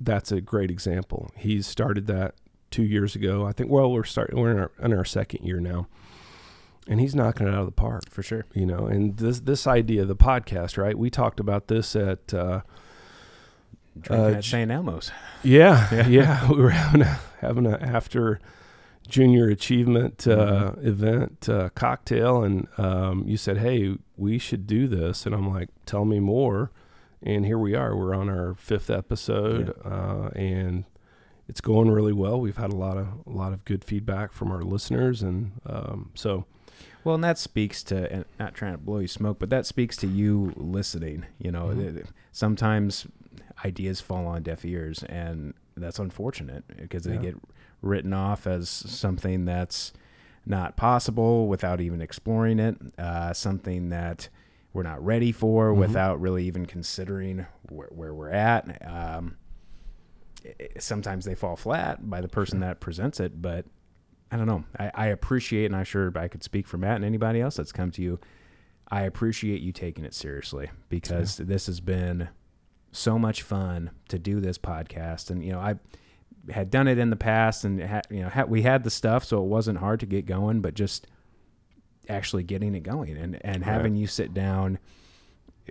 [0.00, 2.34] that's a great example he's started that
[2.70, 5.60] two years ago I think well we're starting we're in our, in our second year
[5.60, 5.86] now
[6.88, 8.46] and he's knocking it out of the park for sure.
[8.54, 10.96] You know, and this this idea, the podcast, right?
[10.96, 12.32] We talked about this at.
[12.32, 12.62] Uh,
[14.10, 14.70] uh, at St.
[14.70, 15.10] Elmo's.
[15.42, 18.40] Yeah, yeah, yeah, we were having a having a after
[19.08, 20.86] junior achievement uh, mm-hmm.
[20.86, 25.70] event uh, cocktail, and um, you said, "Hey, we should do this," and I'm like,
[25.86, 26.70] "Tell me more."
[27.20, 27.96] And here we are.
[27.96, 29.90] We're on our fifth episode, yeah.
[29.90, 30.84] uh, and
[31.48, 32.40] it's going really well.
[32.40, 36.10] We've had a lot of a lot of good feedback from our listeners, and um,
[36.14, 36.44] so.
[37.04, 39.96] Well, and that speaks to, and not trying to blow you smoke, but that speaks
[39.98, 41.24] to you listening.
[41.38, 42.00] You know, mm-hmm.
[42.32, 43.06] sometimes
[43.64, 47.16] ideas fall on deaf ears, and that's unfortunate because yeah.
[47.16, 47.36] they get
[47.82, 49.92] written off as something that's
[50.46, 54.28] not possible without even exploring it, uh, something that
[54.72, 55.80] we're not ready for mm-hmm.
[55.80, 58.86] without really even considering where, where we're at.
[58.86, 59.36] Um,
[60.44, 62.68] it, sometimes they fall flat by the person sure.
[62.68, 63.66] that presents it, but
[64.30, 64.64] I don't know.
[64.78, 67.72] I, I appreciate, and I'm sure I could speak for Matt and anybody else that's
[67.72, 68.18] come to you.
[68.90, 71.46] I appreciate you taking it seriously because yeah.
[71.46, 72.28] this has been
[72.98, 75.30] so much fun to do this podcast.
[75.30, 75.76] And, you know, I
[76.50, 77.78] had done it in the past and,
[78.10, 81.06] you know, we had the stuff, so it wasn't hard to get going, but just
[82.08, 83.72] actually getting it going and, and right.
[83.72, 84.78] having you sit down,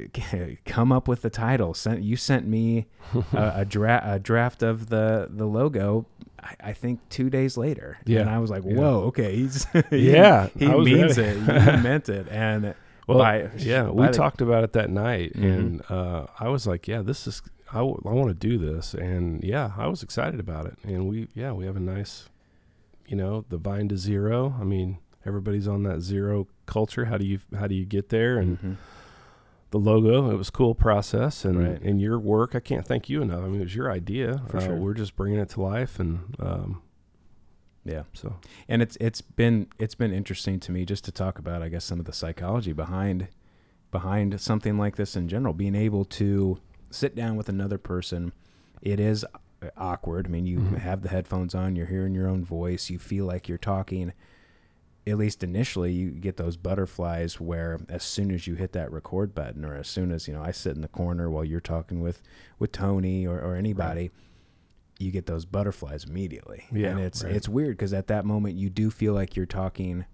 [0.66, 1.74] come up with the title.
[1.74, 2.86] Sent you sent me
[3.34, 6.06] a, a, dra- a draft of the the logo.
[6.42, 7.98] I, I, think two days later.
[8.06, 9.08] Yeah, and I was like, "Whoa, yeah.
[9.08, 11.40] okay, he's he, yeah, he means ready.
[11.40, 11.76] it.
[11.78, 12.76] He meant it." And
[13.08, 15.46] well, by, yeah, we the, talked about it that night, mm-hmm.
[15.46, 17.42] and uh, I was like, "Yeah, this is
[17.72, 21.08] I, w- I want to do this," and yeah, I was excited about it, and
[21.08, 22.28] we yeah we have a nice,
[23.08, 24.56] you know, the vine to zero.
[24.60, 27.06] I mean, everybody's on that zero culture.
[27.06, 28.40] How do you how do you get there?
[28.40, 28.74] And mm-hmm.
[29.72, 31.82] the logo, it was cool process, and right.
[31.82, 32.56] and your work.
[32.56, 33.40] I can't thank you enough.
[33.42, 34.42] I mean, it was your idea.
[34.50, 34.76] For uh, sure.
[34.76, 36.82] We're just bringing it to life, and um,
[37.88, 38.04] yeah.
[38.14, 38.36] So,
[38.68, 41.86] and it's it's been it's been interesting to me just to talk about, I guess,
[41.86, 43.28] some of the psychology behind
[43.92, 45.54] behind something like this in general.
[45.54, 46.60] Being able to
[46.92, 48.34] sit down with another person,
[48.82, 49.26] it is
[49.76, 50.28] awkward.
[50.28, 50.76] I mean, you mm-hmm.
[50.76, 54.14] have the headphones on, you're hearing your own voice, you feel like you're talking.
[55.06, 59.34] At least initially, you get those butterflies where as soon as you hit that record
[59.34, 62.02] button, or as soon as you know, I sit in the corner while you're talking
[62.02, 62.22] with
[62.60, 64.02] with Tony or, or anybody.
[64.02, 64.12] Right
[65.00, 66.66] you get those butterflies immediately.
[66.72, 67.36] Yeah, and it's right.
[67.36, 70.06] it's weird because at that moment you do feel like you're talking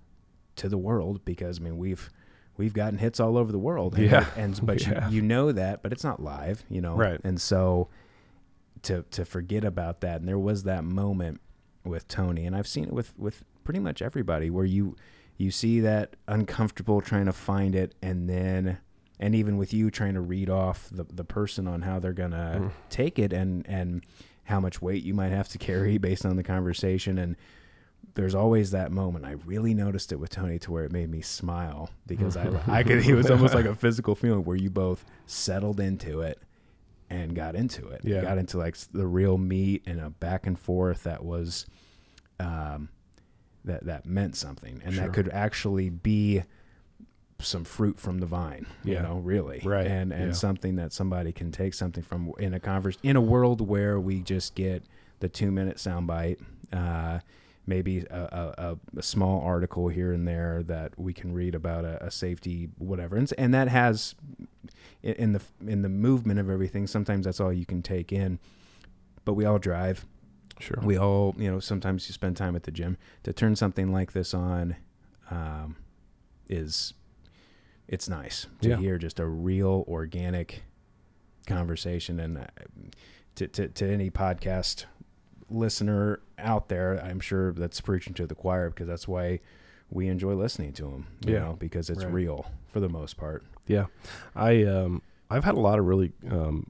[0.56, 2.10] to the world because I mean we've
[2.58, 3.96] we've gotten hits all over the world.
[3.96, 5.10] And, yeah, and but yeah.
[5.10, 6.96] You, you know that, but it's not live, you know.
[6.96, 7.20] Right.
[7.24, 7.90] And so
[8.84, 11.42] to to forget about that, and there was that moment
[11.84, 14.96] with Tony, and I've seen it with with pretty much everybody where you
[15.38, 18.78] you see that uncomfortable trying to find it, and then
[19.20, 22.60] and even with you trying to read off the the person on how they're gonna
[22.62, 22.72] mm.
[22.90, 24.06] take it, and and
[24.44, 27.36] how much weight you might have to carry based on the conversation and
[28.16, 29.26] there's always that moment.
[29.26, 32.84] I really noticed it with Tony to where it made me smile because I, I
[32.84, 36.39] could, it was almost like a physical feeling where you both settled into it
[37.10, 38.02] and got into it.
[38.04, 38.22] Yeah.
[38.22, 41.66] Got into like the real meat and a back and forth that was,
[42.39, 42.89] um,
[43.66, 45.06] that, that meant something and sure.
[45.06, 46.44] that could actually be
[47.46, 48.66] some fruit from the vine.
[48.84, 49.88] You know, really, right?
[49.88, 50.34] And and yeah.
[50.34, 54.22] something that somebody can take something from in a converse in a world where we
[54.22, 54.84] just get
[55.20, 56.39] the two minute soundbite.
[56.72, 57.20] Uh,
[57.66, 62.04] maybe a, a, a, small article here and there that we can read about a,
[62.06, 64.16] a safety whatever and, and that has
[65.02, 68.38] in the in the movement of everything sometimes that's all you can take in
[69.24, 70.06] but we all drive
[70.60, 73.94] sure we all you know sometimes you spend time at the gym to turn something
[73.94, 74.76] like this on
[75.32, 75.78] um,
[76.50, 76.94] is
[77.94, 78.78] it's nice to yeah.
[78.78, 80.64] hear just a real organic
[81.46, 82.46] conversation and uh,
[83.36, 84.86] to, to, to any podcast
[85.48, 89.39] listener out there i'm sure that's preaching to the choir because that's why
[89.91, 91.39] we enjoy listening to them you yeah.
[91.41, 92.14] know because it's right.
[92.14, 93.86] real for the most part yeah
[94.36, 96.66] i um i've had a lot of really um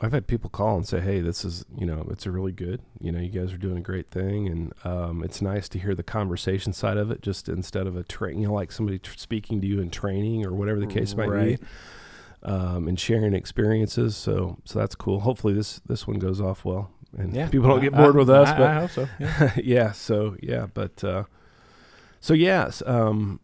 [0.00, 2.80] I've had people call and say, "Hey, this is you know, it's a really good.
[3.00, 5.94] You know, you guys are doing a great thing, and um, it's nice to hear
[5.94, 9.16] the conversation side of it, just instead of a train, you know, like somebody tr-
[9.16, 11.60] speaking to you in training or whatever the case might right.
[11.60, 11.66] be,
[12.44, 14.16] um, and sharing experiences.
[14.16, 15.20] So, so that's cool.
[15.20, 17.48] Hopefully, this this one goes off well, and yeah.
[17.48, 18.48] people don't get bored I, with us.
[18.48, 19.08] I, but I hope so.
[19.18, 19.52] Yeah.
[19.62, 19.92] yeah.
[19.92, 21.24] So yeah, but uh,
[22.20, 22.84] so yes.
[22.86, 23.40] Um,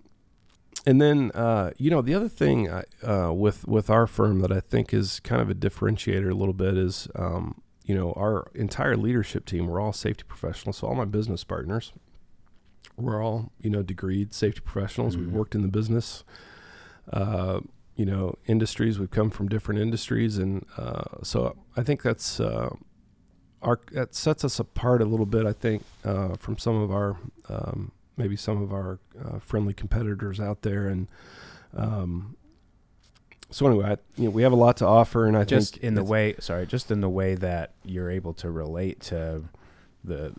[0.87, 4.61] and then uh, you know the other thing uh, with with our firm that I
[4.61, 8.97] think is kind of a differentiator a little bit is um, you know our entire
[8.97, 10.79] leadership team we're all safety professionals.
[10.79, 11.93] So all my business partners
[12.97, 15.15] we're all you know degreed safety professionals.
[15.17, 15.27] Mm-hmm.
[15.27, 16.25] we've worked in the business
[17.13, 17.61] uh,
[17.97, 18.99] you know industries.
[18.99, 20.39] We've come from different industries.
[20.39, 22.71] And uh, so I think that's uh,
[23.63, 27.17] our that sets us apart a little bit I think uh, from some of our
[27.49, 30.87] um, maybe some of our uh, friendly competitors out there.
[30.87, 31.09] And
[31.77, 32.37] um,
[33.51, 35.85] so anyway, I, you know, we have a lot to offer, and I just think
[35.85, 39.45] in the way sorry just in the way that you're able to relate to
[40.03, 40.33] the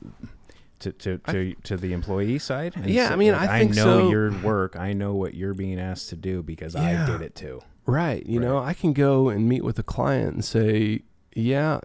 [0.79, 3.59] to to I to, to the employee side and Yeah, say, I mean, like, I
[3.59, 4.09] think know so.
[4.09, 7.61] your work i know what you're being asked to do because i did it too
[7.87, 8.25] Right.
[8.25, 11.01] You know, I can go and meet with a client and say,
[11.35, 11.81] yeah,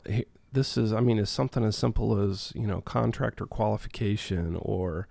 [0.50, 5.08] this is, I mean, it's something as simple as, you know, contractor qualification or,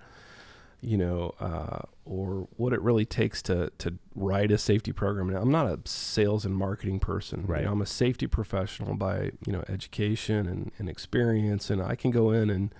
[0.82, 5.30] you know, uh, or what it really takes to, to write a safety program.
[5.30, 7.41] Now, I'm not a sales and marketing person.
[7.41, 7.65] you Right.
[7.65, 11.69] know, I'm a safety professional by, you know, education and, and experience.
[11.69, 12.73] And I can go in and,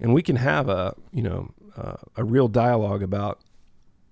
[0.00, 3.40] and we can have a, you know, uh, a real dialogue about,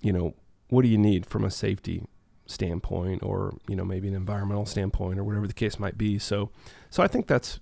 [0.00, 0.34] you know,
[0.68, 2.04] what do you need from a safety
[2.46, 6.50] standpoint or you know maybe an environmental standpoint or whatever the case might be so
[6.90, 7.60] so i think that's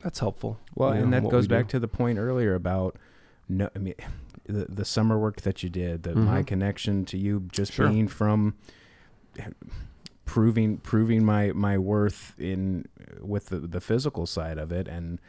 [0.00, 1.72] that's helpful well you know, and that goes back do.
[1.72, 2.96] to the point earlier about
[3.48, 3.94] no i mean
[4.44, 6.46] the, the summer work that you did the my Mhm.
[6.46, 7.88] connection to you just Sure.
[7.88, 8.54] being from
[10.24, 12.86] proving proving my my worth in
[13.20, 15.20] with the, the physical side of it and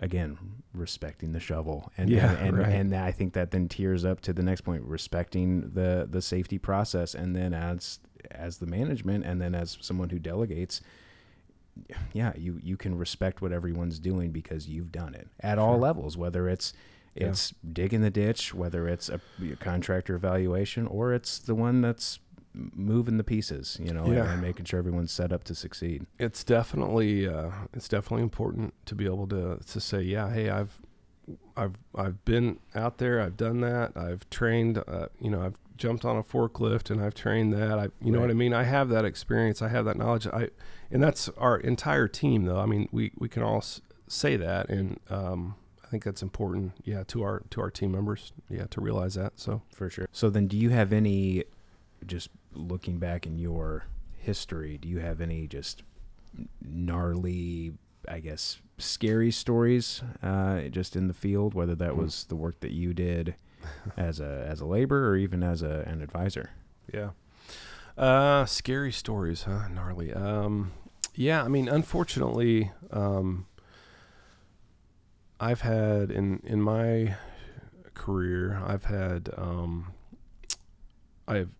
[0.00, 0.38] again
[0.72, 2.68] respecting the shovel and Yeah, and and, right.
[2.72, 6.58] and I think that then tears up to the next point respecting the the safety
[6.58, 7.98] process and then as
[8.30, 10.80] as the management and then as someone who delegates
[12.12, 16.16] yeah you you can respect what everyone's doing because you've done it at all levels
[16.16, 16.72] whether it's
[17.16, 17.28] Yeah.
[17.28, 19.20] it's digging the ditch whether it's a,
[19.60, 22.18] contractor evaluation or it's the one that's
[22.54, 24.32] moving the pieces you know and- Yeah.
[24.32, 28.94] and making sure everyone's set up to succeed it's definitely uh, it's definitely important to
[28.94, 30.80] be able to to say yeah hey i've
[31.56, 36.04] i've i've been out there i've done that i've trained uh, you know i've jumped
[36.06, 38.88] on a forklift and i've trained that i you know what i mean i have
[38.88, 40.48] that experience i have that knowledge i
[40.90, 44.68] and that's our entire team though i mean we we can all s- say that
[44.70, 45.54] and um
[45.86, 49.32] i think that's important yeah to our to our team members yeah to realize that
[49.36, 51.44] so for sure so then do you have any
[52.06, 53.84] just looking back in your
[54.18, 55.82] history do you have any just
[56.62, 57.72] gnarly
[58.08, 62.00] i guess scary stories uh, just in the field whether that Hmm.
[62.02, 63.34] was the work that you did
[63.96, 66.50] as a as a laborer or even as a, an advisor
[66.92, 67.10] Yeah.
[67.98, 69.68] Uh, scary stories, huh?
[69.68, 70.12] Gnarly.
[70.12, 70.72] Um,
[71.14, 73.46] yeah, I mean, unfortunately, um,
[75.38, 77.16] I've had in in my
[77.94, 79.92] career, I've had um,
[81.28, 81.54] I've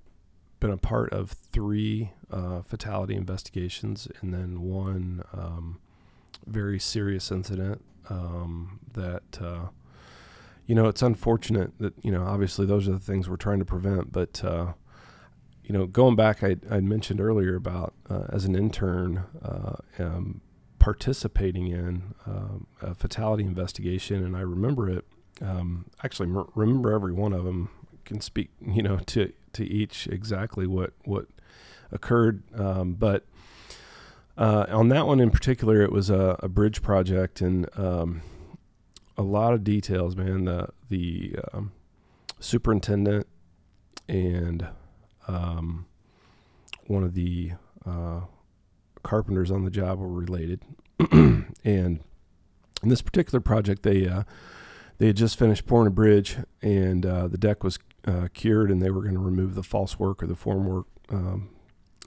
[0.61, 5.81] been a part of three uh, fatality investigations, and then one um,
[6.47, 9.41] very serious incident um, that.
[9.41, 9.69] Uh,
[10.67, 12.25] you know, it's unfortunate that you know.
[12.25, 14.11] Obviously, those are the things we're trying to prevent.
[14.11, 14.73] But uh,
[15.63, 20.41] you know, going back, I I mentioned earlier about uh, as an intern uh, um,
[20.87, 25.05] participating in um, a fatality investigation, and I remember it.
[25.43, 27.71] Um, actually, m- remember every one of them.
[28.05, 31.27] Can speak, you know, to to each exactly what what
[31.91, 32.45] occurred.
[32.55, 33.25] Um, but
[34.39, 38.23] uh, on that one in particular, it was a, a bridge project, and um,
[39.17, 40.45] a lot of details, man.
[40.45, 41.73] The the um,
[42.39, 43.27] superintendent
[44.09, 44.69] and
[45.27, 45.87] um,
[46.87, 48.21] one of the uh,
[49.07, 50.63] carpenters on the job were related,
[51.13, 52.01] and in
[52.83, 54.25] this particular project, they uh,
[54.99, 58.83] they had just finished pouring a bridge, and uh, the deck was uh, cured, and
[58.83, 61.51] they were going to remove the false work or the formwork, um,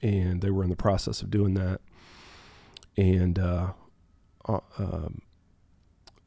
[0.04, 1.80] and they were in the process of doing that,
[2.98, 3.72] and uh,
[4.48, 5.22] uh, um,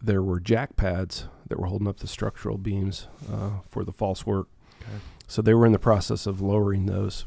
[0.00, 4.24] there were jack pads that were holding up the structural beams uh, for the false
[4.24, 4.48] work.
[4.80, 4.98] Okay.
[5.28, 7.26] So they were in the process of lowering those,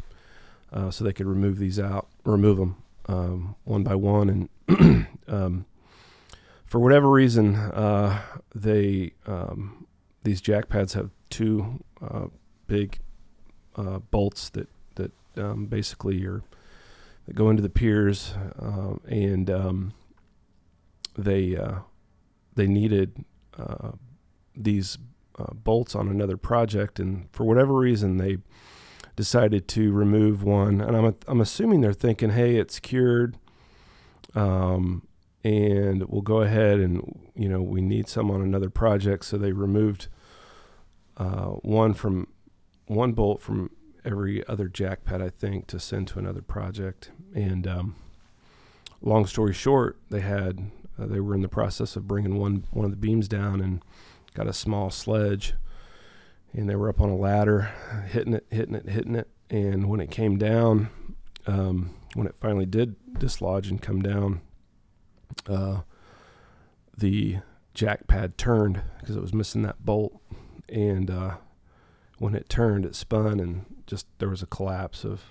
[0.74, 2.78] uh, so they could remove these out, remove them
[3.08, 5.66] um, one by one, and um,
[6.66, 8.22] for whatever reason, uh,
[8.54, 9.86] they um,
[10.24, 12.28] these jack pads have two uh,
[12.68, 13.00] big
[13.76, 16.44] uh, bolts that that um, basically are
[17.26, 19.94] that go into the piers, uh, and um,
[21.18, 21.80] they uh,
[22.56, 23.24] they needed
[23.58, 23.92] uh,
[24.56, 24.98] these
[25.38, 28.38] uh, bolts on another project, and for whatever reason, they
[29.16, 30.82] decided to remove one.
[30.82, 33.38] And I'm I'm assuming they're thinking, hey, it's cured,
[34.34, 35.08] um,
[35.44, 39.52] and we'll go ahead and you know we need some on another project, so they
[39.52, 40.08] removed
[41.18, 42.28] uh, one from
[42.88, 43.72] one bolt from
[44.04, 47.12] every other jack pad, I think, to send to another project.
[47.34, 47.96] And um,
[49.02, 52.86] long story short, they had uh, they were in the process of bringing one one
[52.86, 53.82] of the beams down and
[54.34, 55.54] got a small sledge,
[56.56, 57.72] and they were up on a ladder,
[58.08, 59.28] hitting it, hitting it, hitting it.
[59.50, 60.90] And when it came down,
[61.48, 64.42] um, when it finally did dislodge and come down,
[65.48, 65.82] uh,
[66.98, 67.38] the
[67.74, 70.20] jack pad turned because it was missing that bolt,
[70.70, 71.36] and uh,
[72.20, 75.22] when it turned, it spun, and just there was a collapse of,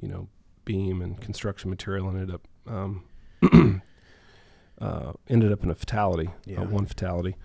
[0.00, 0.28] you know,
[0.64, 3.04] beam and construction material, and ended up um,
[4.80, 6.60] uh, ended up in a fatality, Yeah.
[6.62, 7.36] uh, one fatality.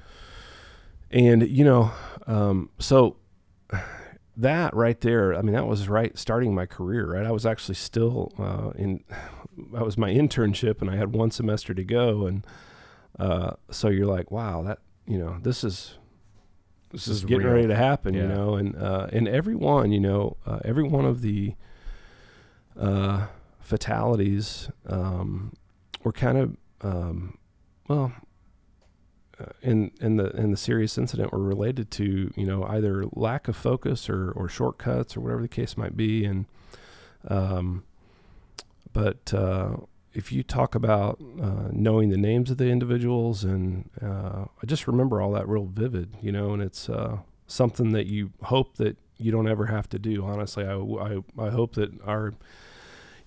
[1.11, 1.91] And you know,
[2.25, 3.15] um, so
[4.37, 7.13] that right there, I mean, that was right starting my career.
[7.13, 9.03] Right, I was actually still uh, in.
[9.73, 12.45] That was my internship, and I had one semester to go, and
[13.19, 15.95] uh, so you're like, wow, that you know, this is
[16.91, 17.55] this, This is, is getting real.
[17.55, 21.05] ready to happen, you know, and uh, and every one, you know, uh, every one
[21.05, 21.55] of the
[22.79, 23.25] uh,
[23.59, 25.53] fatalities um,
[26.03, 27.37] were kind of um,
[27.87, 28.11] well
[29.61, 33.55] in in the in the serious incident were related to you know either lack of
[33.55, 36.45] focus or or shortcuts or whatever the case might be and
[37.27, 37.83] um
[38.93, 39.77] but uh
[40.17, 44.87] if you talk about uh, knowing the names of the individuals and uh, I just
[44.87, 48.97] remember all that real vivid, you know, and it's uh, something that you hope that
[49.19, 50.25] you don't ever have to do.
[50.25, 52.33] Honestly, I, I, I hope that our,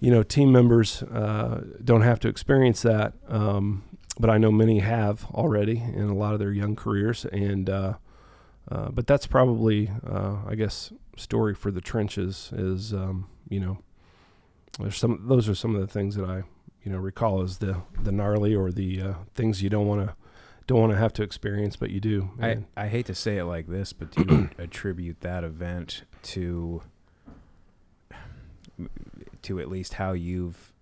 [0.00, 3.12] you know, team members uh, don't have to experience that.
[3.28, 3.84] Um,
[4.20, 7.94] but I know many have already in a lot of their young careers, and uh,
[8.70, 13.78] uh, but that's probably, uh, I guess, story for the trenches is, um, you know,
[14.78, 15.24] there's some.
[15.26, 16.42] Those are some of the things that I,
[16.84, 20.14] you know, recall as the the gnarly or the uh, things you don't want to
[20.66, 22.30] don't want to have to experience, but you do.
[22.40, 26.82] I, I hate to say it like this, but do you attribute that event to
[29.42, 30.72] to at least how you've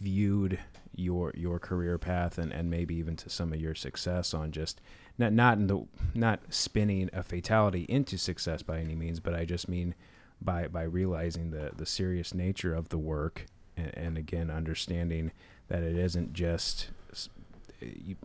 [0.00, 0.60] viewed
[0.96, 4.80] your your career path and, and maybe even to some of your success on just
[5.18, 9.44] not not in the not spinning a fatality into success by any means, but I
[9.44, 9.94] just mean
[10.40, 15.32] by by realizing the the serious nature of the work and, and again understanding
[15.68, 16.88] that it isn't just
[17.80, 18.16] you,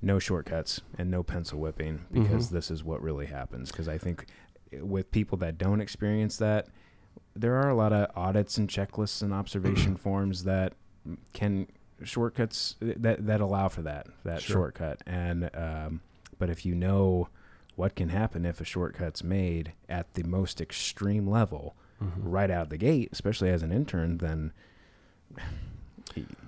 [0.00, 2.50] no shortcuts and no pencil whipping because Mhm.
[2.50, 3.70] this is what really happens.
[3.70, 4.26] Because I think
[4.80, 6.66] with people that don't experience that,
[7.36, 10.72] there are a lot of audits and checklists and observation forms that
[11.32, 11.66] can
[12.04, 14.54] shortcuts that that allow for that that Sure.
[14.54, 15.02] shortcut.
[15.06, 16.00] And um,
[16.38, 17.28] but if you know
[17.76, 22.10] what can happen if a shortcut's made at the most extreme level Mhm.
[22.16, 24.52] right out the gate, especially as an intern, then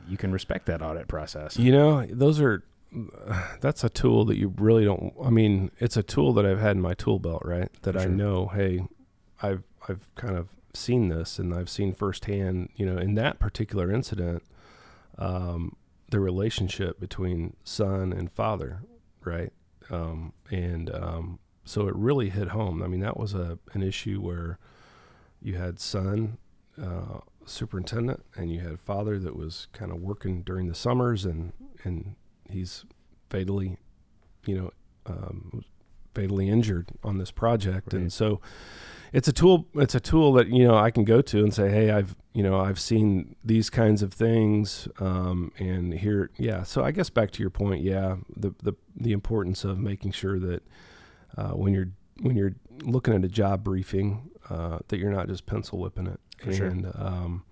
[0.09, 1.57] you can respect that audit process.
[1.59, 2.63] You know, those are
[3.61, 5.13] that's a tool that you really don't.
[5.23, 7.69] I mean, it's a tool that I've had in my tool belt, right?
[7.83, 8.47] That For I know.
[8.49, 8.87] Hey,
[9.43, 12.69] I've I've kind of seen this, and I've seen firsthand.
[12.77, 14.43] You know, in that particular incident,
[15.19, 15.77] um,
[16.11, 18.83] the relationship between son and father,
[19.25, 19.53] right?
[19.91, 22.83] Um, and um, so it really hit home.
[22.83, 24.59] I mean, that was a an issue where
[25.41, 26.39] you had son
[26.81, 31.53] uh, superintendent, and you had father that was kind of working during the summers, and
[31.85, 32.17] and
[32.51, 32.85] he's
[33.31, 33.79] fatally,
[34.47, 34.71] you know,
[35.07, 35.65] um,
[36.15, 38.41] fatally injured on this project, and so
[39.15, 39.67] it's a tool.
[39.75, 42.43] It's a tool that you know I can go to and say, hey, I've you
[42.43, 46.65] know I've seen these kinds of things, um, and here, yeah.
[46.65, 50.41] So I guess back to your point, yeah, the the the importance of making sure
[50.41, 50.63] that
[51.39, 51.91] uh, when you're
[52.23, 56.19] when you're looking at a job briefing, uh, that you're not just pencil whipping it.
[56.39, 56.67] For sure.
[56.67, 57.45] and um,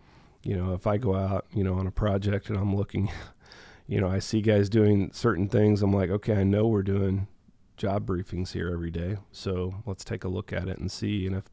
[0.42, 3.08] you know, if I go out, you know, on a project and I'm looking,
[3.86, 7.28] you know, I see guys doing certain things, I'm like, okay, I know we're doing
[7.76, 11.26] job briefings here every day, so let's take a look at it and see.
[11.26, 11.44] And if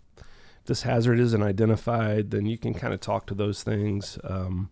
[0.65, 4.19] this hazard isn't identified, then you can kind of talk to those things.
[4.23, 4.69] Um,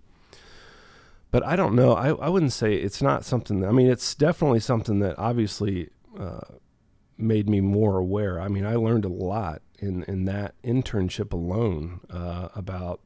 [1.31, 1.93] but I don't know.
[1.93, 3.59] I, I wouldn't say it's not something.
[3.61, 6.41] That, I mean, it's definitely something that obviously uh,
[7.17, 8.39] made me more aware.
[8.39, 13.01] I mean, I learned a lot in in that internship alone uh, about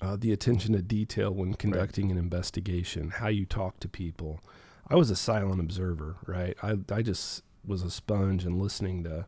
[0.00, 4.40] uh, the attention to detail when conducting an investigation, how you talk to people.
[4.90, 6.56] I was a silent observer, right?
[6.62, 9.26] I I just was a sponge and listening to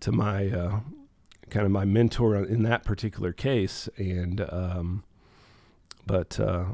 [0.00, 0.80] to my uh,
[1.50, 5.04] kind of my mentor in that particular case, and um,
[6.06, 6.64] but uh,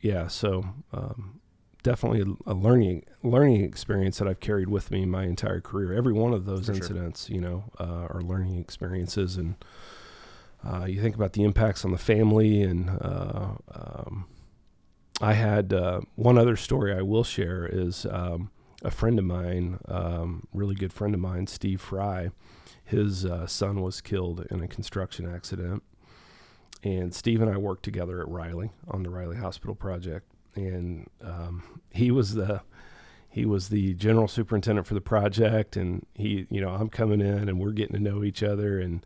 [0.00, 1.40] yeah, so um,
[1.82, 5.92] definitely a, learning learning experience that I've carried with me my entire career.
[5.92, 6.74] Every one of those For sure.
[6.76, 9.54] incidents, you know, uh, are learning experiences, and
[10.64, 12.62] uh, you think about the impacts on the family.
[12.62, 14.26] And uh, um,
[15.20, 18.50] I had uh, one other story I will share is um,
[18.82, 22.30] a friend of mine, um, really good friend of mine, Steve Fry.
[22.84, 25.82] His uh, son was killed in a construction accident.
[26.82, 31.80] And Steve and I worked together at Riley on the Riley Hospital project, and um,
[31.90, 32.60] he was the
[33.28, 37.48] he was the general superintendent for the project, and he, you know, I'm coming in
[37.48, 39.04] and we're getting to know each other, and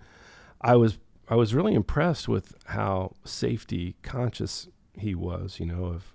[0.61, 0.99] I was
[1.29, 6.14] I was really impressed with how safety conscious he was, you know, of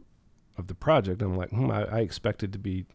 [0.58, 1.22] of the project.
[1.22, 2.86] I'm like, hmm, I, I expected to be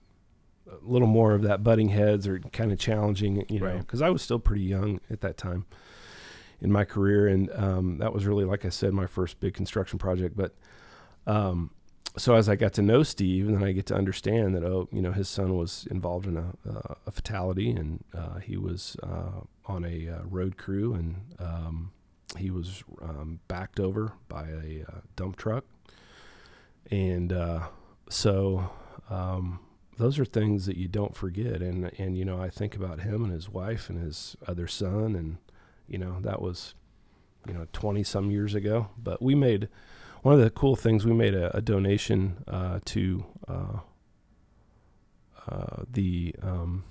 [0.71, 3.79] a little more of that butting heads or kind of challenging, you know, Right.
[3.81, 5.67] because I was still pretty young at that time
[6.63, 9.99] in my career, and um, that was really, like I said, my first big construction
[9.99, 10.37] project.
[10.37, 10.55] But
[11.27, 11.71] um,
[12.17, 14.89] so as I got to know Steve, and then I get to understand that oh,
[14.93, 18.97] you know, his son was involved in a, uh, a fatality, and uh, he was
[19.03, 21.93] uh, on a uh, road crew, and um,
[22.39, 25.65] he was um, backed over by a uh, dump truck,
[26.91, 27.69] and uh,
[28.09, 28.71] so
[29.09, 29.61] um,
[29.99, 33.25] those are things that you don't forget, and and you know, I think about him
[33.25, 35.39] and his wife and his other son, and
[35.89, 36.75] you know, that was
[37.47, 39.69] you know twenty some years ago, but we made
[40.23, 43.79] one of the cool things we made a, a donation uh, to uh,
[45.49, 46.85] uh, the um,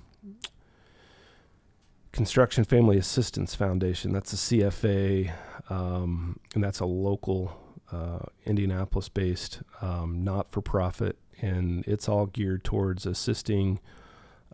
[2.20, 4.12] Construction Family Assistance Foundation.
[4.12, 5.32] That's a CFA,
[5.70, 7.56] um, and that's a local
[7.90, 13.80] uh, Indianapolis-based um, not-for-profit, and it's all geared towards assisting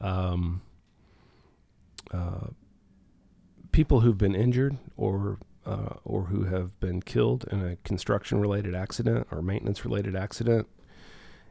[0.01, 0.63] um,
[2.13, 2.51] uh,
[3.73, 8.77] people who've been injured or uh, or who have been killed in a construction related
[8.77, 10.69] accident or maintenance related accident.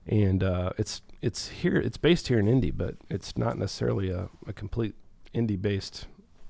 [0.08, 4.30] And uh, it's it's here it's based here in Indy, but it's not necessarily a,
[4.48, 4.96] a complete
[5.36, 6.08] Indy based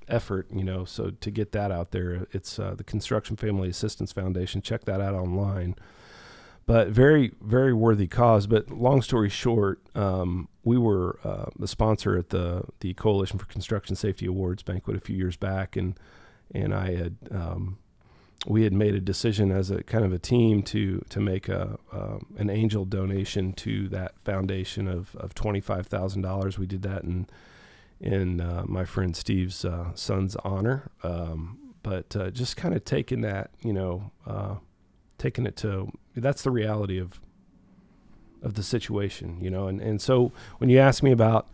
[0.08, 0.84] effort, you know.
[0.84, 4.62] So to get that out there, it's uh, the Construction Family Assistance Foundation.
[4.62, 5.74] Check that out online.
[6.64, 8.46] But very very worthy cause.
[8.46, 13.46] But long story short, um, we were uh, the sponsor at the the Coalition for
[13.46, 15.98] Construction Safety Awards banquet a few years back, and
[16.52, 17.78] and I had um,
[18.48, 21.78] we had made a decision as a kind of a team to to make a
[21.92, 26.58] um, an angel donation to that foundation of of twenty five thousand dollars.
[26.58, 27.28] We did that in
[28.00, 33.22] in uh, my friend Steve's uh, son's honor, um, but uh, just kind of taking
[33.22, 34.56] that, you know, uh,
[35.18, 37.20] taking it to that's the reality of
[38.42, 41.48] of the situation, you know, and and so when you ask me about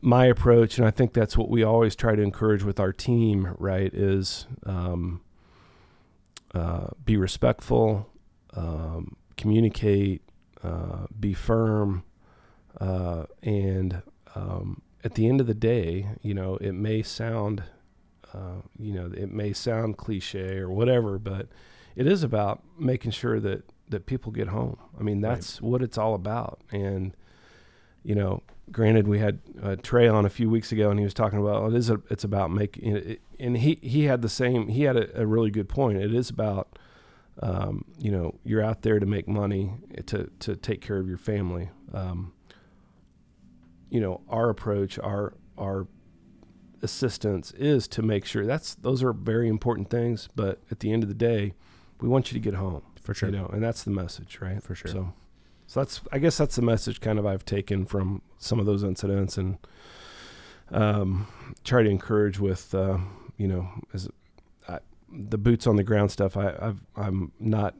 [0.00, 3.54] my approach, and I think that's what we always try to encourage with our team,
[3.58, 3.92] right?
[3.94, 5.20] Is um,
[6.54, 8.08] uh, be respectful,
[8.54, 10.22] um, communicate,
[11.20, 12.04] be firm,
[12.80, 14.02] and
[14.34, 17.64] um, at the end of the day, you know, it may sound,
[18.32, 21.48] uh, you know, it may sound cliche or whatever, but
[21.96, 24.78] it is about making sure that that people get home.
[24.98, 25.70] I mean, that's right.
[25.70, 27.14] what it's all about, and
[28.04, 31.14] you know, granted, we had uh, Trey on a few weeks ago, and he was
[31.14, 34.68] talking about it is a, it's about making it, and he he had the same
[34.68, 35.98] he had a, a really good point.
[35.98, 36.78] It is about
[37.40, 39.72] um, you know you're out there to make money
[40.06, 41.70] to to take care of your family.
[41.92, 42.32] Um,
[43.92, 45.86] you know, our approach, our our
[46.80, 50.28] assistance is to make sure that's those are very important things.
[50.34, 51.54] But at the end of the day,
[52.00, 53.28] we want you to get home for sure.
[53.28, 54.62] You know, and that's the message, right?
[54.62, 54.90] For sure.
[54.90, 55.12] So.
[55.68, 58.82] So that's, I guess, that's the message kind of I've taken from some of those
[58.82, 59.56] incidents, and
[60.70, 61.26] um,
[61.64, 62.98] try to encourage with, uh,
[63.38, 64.06] you know, as
[64.68, 64.80] I,
[65.10, 66.36] the boots on the ground stuff.
[66.36, 67.74] I, I've, I'm not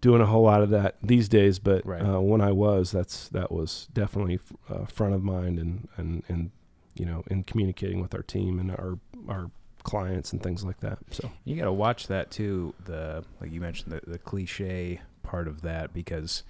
[0.00, 2.02] doing a whole lot of that these days, but right.
[2.02, 4.38] uh, when I was, that's that was definitely
[4.68, 6.50] uh, front of mind, and and and
[6.94, 8.98] you know, in communicating with our team and our
[9.28, 9.50] our
[9.82, 10.98] clients and things like that.
[11.10, 12.74] So you got to watch that too.
[12.84, 16.42] The like you mentioned the, the cliche part of that because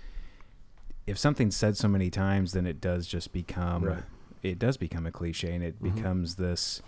[1.07, 4.03] if something's said so many times, then it does just become Right.
[4.43, 5.95] it does become a cliche, and it Mhm.
[5.95, 6.83] becomes this.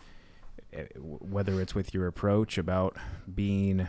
[0.72, 2.96] eh, Whether it's with your approach about
[3.34, 3.88] being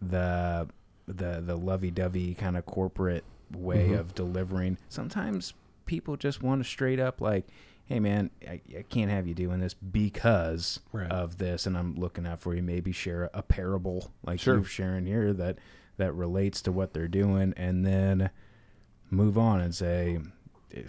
[0.00, 0.68] the
[1.08, 3.98] the the lovey-dovey kind of corporate way Mhm.
[3.98, 5.54] of delivering, sometimes
[5.86, 7.46] people just want to straight up like,
[7.86, 11.10] "Hey, man, I, I can't have you doing this because Right.
[11.10, 14.56] of this, and I'm looking out for you." Maybe share a parable like Sure.
[14.56, 15.58] you're sharing here that
[15.96, 18.30] that relates to what they're doing, and then
[19.10, 20.18] move on and say,
[20.74, 20.82] eh,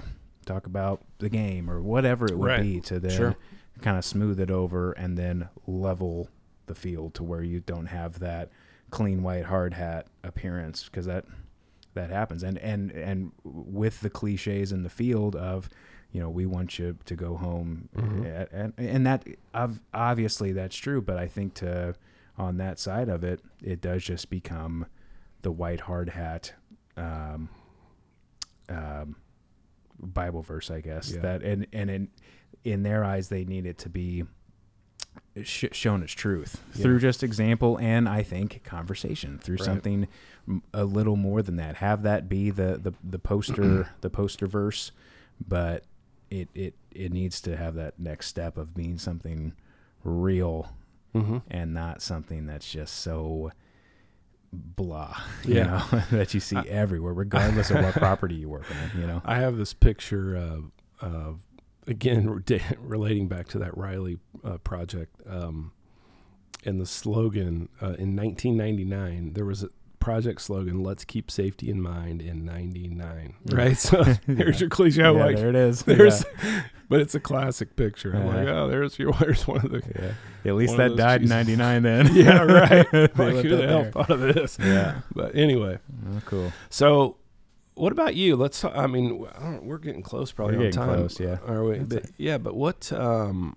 [0.46, 2.62] talk about the game or whatever it would Right.
[2.62, 3.36] be to then Sure.
[3.82, 6.30] kind of smooth it over and then level
[6.66, 8.52] the field to where you don't have that
[8.92, 11.26] clean white hard hat appearance because that
[11.94, 15.70] that happens and and and with the cliches in the field of
[16.12, 18.26] you know we want you to go home Mhm.
[18.26, 19.26] a- and and that
[19.94, 21.94] obviously that's true but i think to
[22.38, 24.86] on that side of it it does just become
[25.42, 26.54] the white hard hat
[26.98, 27.50] um,
[28.70, 29.16] um,
[30.02, 31.12] Bible verse, I guess.
[31.14, 31.22] Yeah.
[31.22, 32.08] That and and in
[32.64, 34.24] in their eyes, they need it to be
[35.44, 36.84] sh- shown as truth Yeah.
[36.84, 39.66] through just example and I think conversation through Right.
[39.66, 40.08] something
[40.74, 41.76] a little more than that.
[41.78, 44.92] Have that be the the the poster the poster verse,
[45.48, 45.84] but
[46.30, 49.54] it it it needs to have that next step of being something
[50.04, 50.74] real
[51.16, 51.38] Mm-hmm.
[51.50, 53.52] and not something that's just so
[54.54, 55.56] blah, Yeah.
[55.56, 55.64] you
[55.98, 59.22] know, that you see everywhere, regardless of what property you work on, you know.
[59.26, 60.72] I have this picture of,
[61.02, 61.32] uh,
[61.90, 62.44] again
[62.80, 65.72] relating back to that Riley uh, project um,
[66.66, 69.70] and the slogan uh, in 1999 there was a
[70.00, 74.60] project slogan let's keep safety in mind in 99 right so here's Yeah.
[74.62, 75.84] your cliche Yeah, like there it is.
[75.84, 76.24] there's
[76.88, 80.14] but it's a classic picture i'm like oh there's your there's one of the.
[80.46, 81.84] At least that died in Jesus- '99.
[81.84, 82.16] Then.
[82.16, 83.14] yeah right like
[83.44, 83.92] who the hell there.
[83.92, 85.02] thought of this Yeah.
[85.14, 85.80] but anyway
[86.10, 86.54] Oh, cool.
[86.70, 87.18] so
[87.80, 90.86] what about you let's i mean I don't, we're getting close probably We're on getting
[90.88, 91.38] time close, yeah.
[91.48, 93.56] are we but, yeah but what um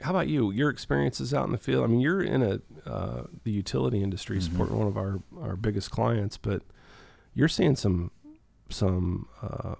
[0.00, 3.24] how about you your experiences out in the field i mean you're in a uh,
[3.44, 4.42] the utility industry Mhm.
[4.42, 6.62] supporting one of our our biggest clients but
[7.34, 8.10] you're seeing some
[8.68, 9.74] some uh,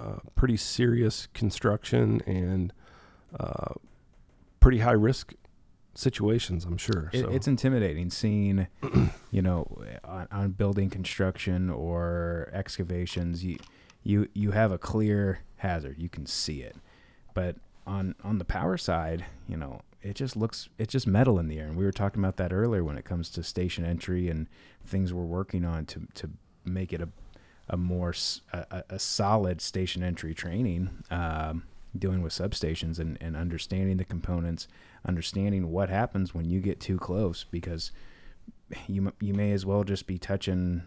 [0.00, 2.72] uh, pretty serious construction and
[3.38, 3.74] uh,
[4.60, 5.34] pretty high risk
[5.94, 8.66] situations i'm sure It, so It's intimidating seeing,
[9.30, 9.66] you know,
[10.04, 13.44] on, on building construction or excavations.
[13.44, 13.58] You,
[14.02, 15.96] you, you have a clear hazard.
[15.98, 16.76] You can see it,
[17.34, 21.48] but on on the power side, you know, it just looks it's just metal in
[21.48, 21.66] the air.
[21.66, 24.46] And we were talking about that earlier when it comes to station entry and
[24.84, 26.30] things we're working on to to
[26.64, 27.08] make it a
[27.68, 28.14] a more
[28.90, 30.90] a solid station entry training.
[31.10, 31.64] Um,
[31.96, 34.68] dealing with substations and, and understanding the components,
[35.06, 37.92] understanding what happens when you get too close because
[38.86, 40.82] you you may as well just be touching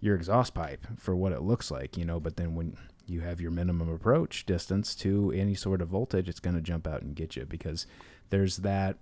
[0.00, 2.76] your exhaust pipe for what it looks like, you know, but then when
[3.06, 6.86] you have your minimum approach distance to any sort of voltage, it's going to jump
[6.86, 7.86] out and get you because
[8.30, 8.98] there's that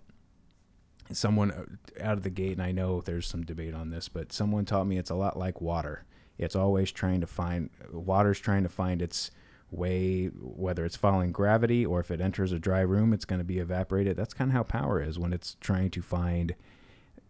[1.12, 1.64] someone uh,
[2.02, 4.86] out of the gate and I know there's some debate on this, but someone taught
[4.86, 6.04] me it's a lot like water.
[6.38, 9.30] It's always trying to find water's trying to find its
[9.76, 13.44] way whether it's following gravity or if it enters a dry room it's going to
[13.44, 16.54] be evaporated that's kind of how power is when it's trying to find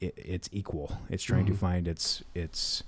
[0.00, 1.48] it, its equal it's trying Mhm.
[1.48, 2.82] to find its its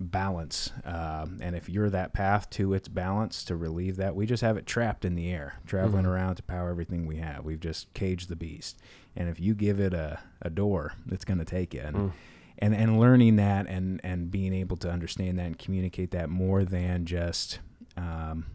[0.00, 4.42] balance um, and if you're that path to its balance to relieve that we just
[4.42, 6.08] have it trapped in the air traveling Mhm.
[6.08, 8.78] around to power everything we have we've just caged the beast
[9.16, 12.12] and if you give it a, a door it's going to take you and Mm.
[12.60, 16.64] and and learning that and and being able to understand that and communicate that more
[16.64, 17.58] than just
[17.96, 18.46] um,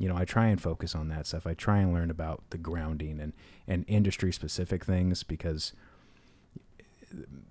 [0.00, 1.46] you know I try and focus on that stuff.
[1.46, 3.32] I try and learn about the grounding and
[3.68, 5.72] and industry specific things because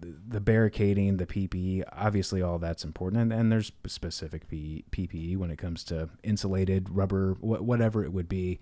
[0.02, 5.58] the, barricading, the PPE, obviously all that's important, and, and there's specific PPE when it
[5.58, 8.60] comes to insulated rubber, wh- whatever it would be.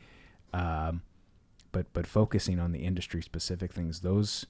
[0.54, 1.04] Um,
[1.72, 4.46] but but focusing on the industry specific things, those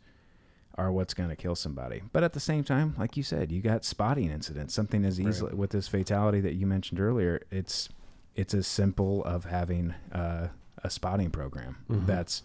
[0.75, 2.01] are what's going to kill somebody.
[2.13, 4.73] But at the same time, like you said, you got spotting incidents.
[4.73, 5.27] Something as Right.
[5.27, 7.41] easily with this fatality that you mentioned earlier.
[7.51, 7.89] It's
[8.37, 10.47] it's as simple of having uh,
[10.83, 12.05] a spotting program Mhm.
[12.05, 12.43] that's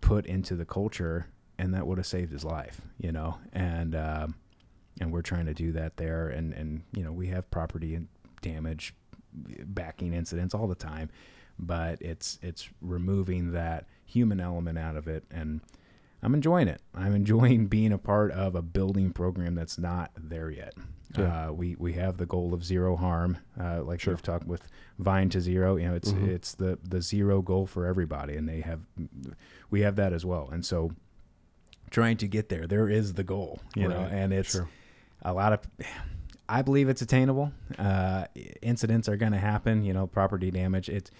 [0.00, 1.26] put into the culture,
[1.58, 2.80] and that would have saved his life.
[2.98, 4.34] You know, and um,
[5.00, 8.06] and we're trying to do that there, and and you know we have property and
[8.42, 8.94] damage,
[9.64, 11.08] backing incidents all the time,
[11.58, 15.60] but it's it's removing that human element out of it and
[16.22, 16.80] I'm enjoying it.
[16.94, 20.74] I'm enjoying being a part of a building program that's not there yet.
[21.18, 21.48] Yeah.
[21.48, 24.14] Uh, we we have the goal of zero harm, uh, like Sure.
[24.14, 24.66] we've talked with
[24.98, 25.76] Vine to Zero.
[25.76, 26.28] You know, it's Mhm.
[26.28, 28.80] it's the the zero goal for everybody, and they have
[29.70, 30.48] we have that as well.
[30.50, 30.92] And so,
[31.90, 34.68] trying to get there, there is the goal, you know, and it's Sure.
[35.22, 35.60] a lot of.
[36.48, 37.52] I believe it's attainable.
[37.78, 38.24] Uh,
[38.62, 39.84] incidents are going to happen.
[39.84, 40.88] You know, property damage.
[40.88, 41.10] It's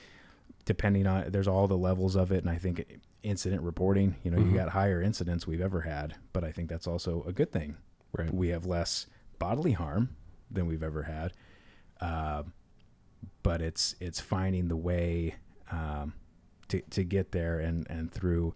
[0.65, 4.17] depending on there's all the levels of it, and I think incident reporting.
[4.23, 4.51] You know, Mhm.
[4.51, 7.77] you got higher incidents we've ever had, but I think that's also a good thing.
[8.17, 8.33] Right.
[8.33, 9.07] We have less
[9.39, 10.11] bodily harm
[10.51, 11.33] than we've ever had,
[12.01, 12.43] uh,
[13.43, 15.37] but it's it's finding the way
[15.71, 16.13] um,
[16.69, 18.55] to to get there, and and through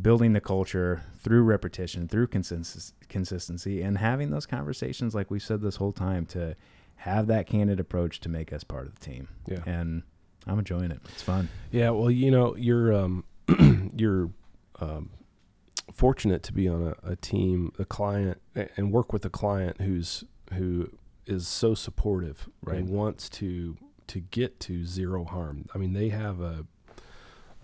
[0.00, 5.60] building the culture through repetition, through consist- consistency, and having those conversations, like we said
[5.60, 6.56] this whole time, to
[6.96, 9.28] have that candid approach to make us part of the team.
[9.46, 9.62] Yeah.
[9.66, 10.02] And
[10.46, 11.00] I'm enjoying it.
[11.10, 11.48] It's fun.
[11.70, 13.24] Yeah, well, you know, you're um,
[13.96, 14.30] you're
[14.80, 15.10] um,
[15.92, 18.40] fortunate to be on a, a team, a client,
[18.76, 20.24] and work with a client who's
[20.54, 20.90] who
[21.26, 22.78] is so supportive Right.
[22.78, 23.76] and wants to
[24.08, 25.66] to get to zero harm.
[25.74, 26.66] I mean, they have a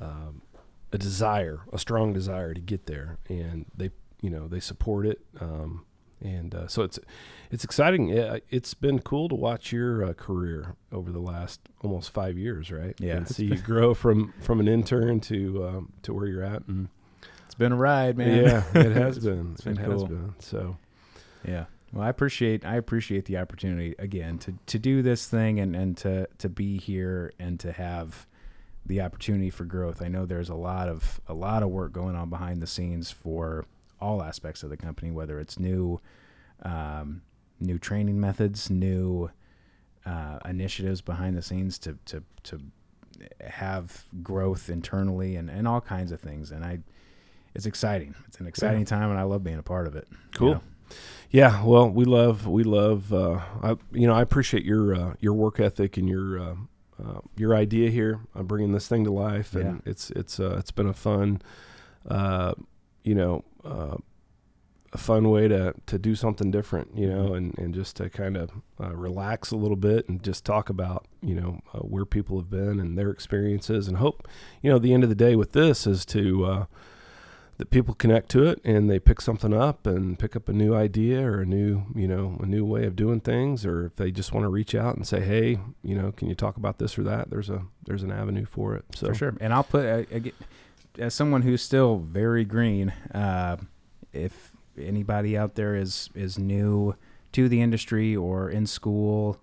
[0.01, 0.43] um,
[0.93, 5.21] a desire, a strong desire to get there, and they you know they support it.
[5.41, 5.85] Um,
[6.23, 6.99] and uh, so it's
[7.51, 8.09] it's exciting.
[8.51, 12.95] It's been cool to watch your uh, career over the last almost five years, right?
[12.99, 13.17] Yeah.
[13.17, 16.67] and see you grow from from an intern to um, to where you're at.
[16.69, 16.89] And
[17.47, 18.45] It's been a ride, man.
[18.45, 19.53] yeah, it has been.
[19.53, 19.93] it's been it cool.
[19.93, 20.35] has been.
[20.39, 20.77] So
[21.47, 21.65] Yeah.
[21.93, 25.95] Well, I appreciate I appreciate the opportunity again to, to do this thing and, and
[25.99, 28.27] to, to be here and to have
[28.87, 30.01] the opportunity for growth.
[30.01, 33.11] I know there's a lot of a lot of work going on behind the scenes
[33.11, 33.67] for
[34.03, 36.01] all aspects of the company, whether it's new
[36.65, 37.23] um,
[37.61, 39.31] new training methods, new
[40.05, 42.61] uh, initiatives behind the scenes to to to
[43.47, 46.51] have growth internally and, and all kinds of things.
[46.51, 46.81] And I,
[47.55, 48.15] it's exciting.
[48.27, 48.85] It's an exciting Yeah.
[48.87, 50.09] time, and I love being a part of it.
[50.11, 50.55] you Cool.
[50.55, 50.61] know.
[51.31, 55.35] Yeah, well, we love we love uh, I, you know I appreciate your uh, your
[55.35, 56.55] work ethic and your uh,
[57.03, 60.71] uh, your idea here on bringing this thing to life, and it's it's uh, it's
[60.73, 61.41] been a fun,
[62.09, 62.53] uh,
[63.05, 63.97] you know, uh,
[64.93, 68.37] a fun way to to do something different, you know, and and just to kind
[68.37, 68.51] of
[68.81, 72.51] uh, relax a little bit and just talk about you know uh, where people have
[72.51, 74.29] been and their experiences, and hope
[74.61, 76.45] you know the end of the day with this is to.
[76.45, 76.65] Uh,
[77.59, 80.75] that people connect to it and they pick something up and pick up a new
[80.75, 84.11] idea or a new you know a new way of doing things or if they
[84.11, 86.99] just want to reach out and say hey you know can you talk about this
[86.99, 89.35] or that there's a there's an avenue for it so for sure.
[89.41, 90.35] And I'll put uh, ag-
[90.99, 92.93] as someone who's still very green.
[93.13, 93.57] Uh,
[94.13, 96.95] if anybody out there is is new
[97.33, 99.41] to the industry or in school,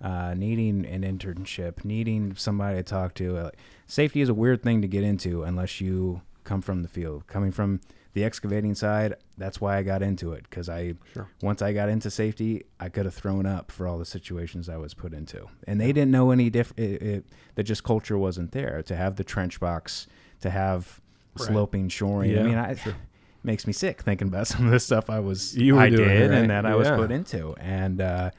[0.00, 3.50] uh, needing an internship, needing somebody to talk to, uh,
[3.86, 7.26] safety is a weird thing to get into unless you come from the field.
[7.26, 7.80] Coming from
[8.14, 11.28] the excavating side, that's why I got into it because I Sure.
[11.40, 14.76] once I got into safety, I could have thrown up for all the situations I
[14.76, 16.72] was put into, and they didn't know any diff.
[16.76, 17.24] It, it,
[17.54, 20.06] that just culture wasn't there to have the trench box,
[20.42, 21.00] to have
[21.38, 21.46] Right.
[21.48, 22.30] sloping shoring.
[22.30, 22.94] Yeah, I mean, I, sure.
[23.42, 26.06] makes me sick thinking about some of the stuff I was You were I doing,
[26.08, 26.38] did right?
[26.40, 28.30] and that I was put into, and uh,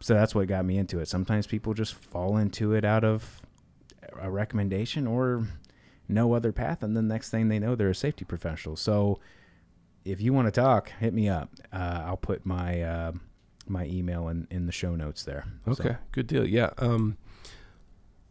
[0.00, 1.06] so that's what got me into it.
[1.08, 3.42] Sometimes people just fall into it out of
[4.20, 5.46] a recommendation or
[6.08, 8.74] no other path, and then next thing they know, they're a safety professional.
[8.74, 9.20] So
[10.04, 11.50] if you want to talk, hit me up.
[11.72, 13.12] Uh, I'll put my uh,
[13.68, 15.44] my email in, in the show notes there.
[15.66, 17.16] So, okay good deal yeah um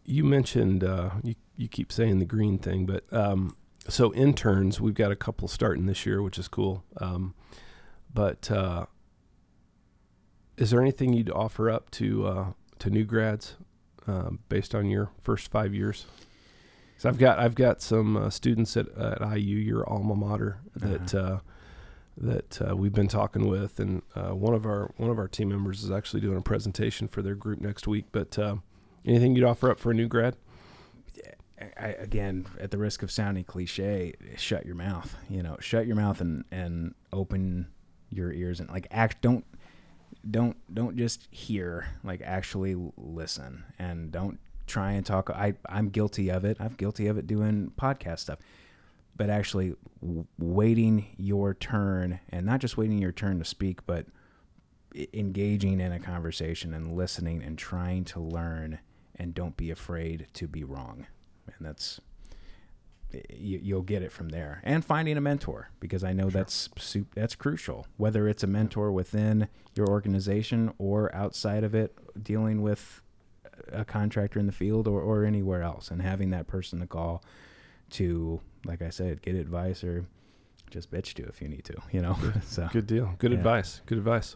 [0.09, 3.55] you mentioned uh you you keep saying the green thing but um
[3.87, 7.33] so interns we've got a couple starting this year which is cool um
[8.13, 8.85] but uh
[10.57, 12.45] is there anything you'd offer up to uh
[12.79, 13.55] to new grads
[14.07, 16.05] um, based on your first five years
[16.99, 21.15] so I've got I've got some uh, students at, at IU, your alma mater, that
[21.15, 21.39] uh,
[22.17, 25.47] that uh, we've been talking with, and uh, one of our one of our team
[25.47, 28.07] members is actually doing a presentation for their group next week.
[28.11, 28.57] But uh,
[29.09, 30.35] anything you'd offer up for a new grad?
[31.77, 35.15] I, again, at the risk of sounding cliche, shut your mouth.
[35.29, 37.67] You know, shut your mouth and and open
[38.09, 39.21] your ears and like act.
[39.21, 39.45] Don't
[40.29, 41.87] don't don't just hear.
[42.03, 45.29] Like actually listen and don't try and talk.
[45.29, 46.57] I I'm guilty of it.
[46.59, 48.39] I'm guilty of it doing podcast stuff.
[49.17, 49.73] But actually,
[50.37, 54.05] waiting your turn and not just waiting your turn to speak, but
[55.13, 58.79] engaging in a conversation and listening and trying to learn
[59.19, 61.05] and don't be afraid to be wrong
[61.45, 61.99] and that's
[63.33, 67.07] you, you'll get it from there and finding a mentor because i know that's su-
[67.15, 73.01] that's crucial whether it's a mentor within your organization or outside of it dealing with
[73.71, 77.23] a contractor in the field or, or anywhere else and having that person to call
[77.89, 80.05] to like i said get advice or
[80.69, 82.15] just bitch to if you need to you know
[82.45, 83.15] so Good deal.
[83.17, 83.37] Good Yeah.
[83.39, 83.81] advice.
[83.87, 84.35] Good advice.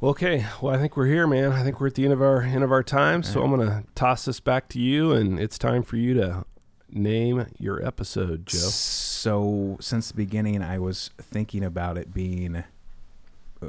[0.00, 0.46] Well, okay.
[0.62, 1.52] Well, I think we're here, man.
[1.52, 3.22] I think we're at the end of our end of our time.
[3.22, 6.44] So I'm gonna toss this back to you, and it's time for you to
[6.90, 8.56] name your episode, Joe.
[8.58, 12.56] So since the beginning, I was thinking about it being.
[12.56, 12.62] uh,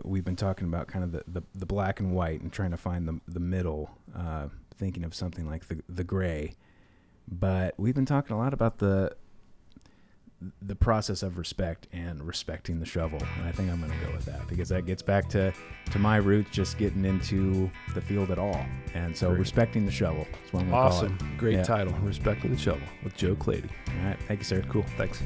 [0.03, 2.77] We've been talking about kind of the, the, the black and white and trying to
[2.77, 3.91] find the the middle.
[4.15, 6.55] Uh, thinking of something like the the gray,
[7.27, 9.11] but we've been talking a lot about the
[10.63, 14.11] the process of respect and respecting the shovel, and I think I'm going to go
[14.11, 15.53] with that because that gets back to
[15.91, 19.39] to my roots, just getting into the field at all, and so Great.
[19.39, 21.11] respecting the shovel is what I'm going to call it.
[21.13, 21.35] Awesome.
[21.37, 21.63] Great Yeah.
[21.63, 21.93] title.
[22.01, 23.69] Respecting the Shovel with Joe Clady.
[23.99, 24.63] All right, thank you, sir.
[24.69, 24.85] Cool.
[24.97, 25.21] Thanks.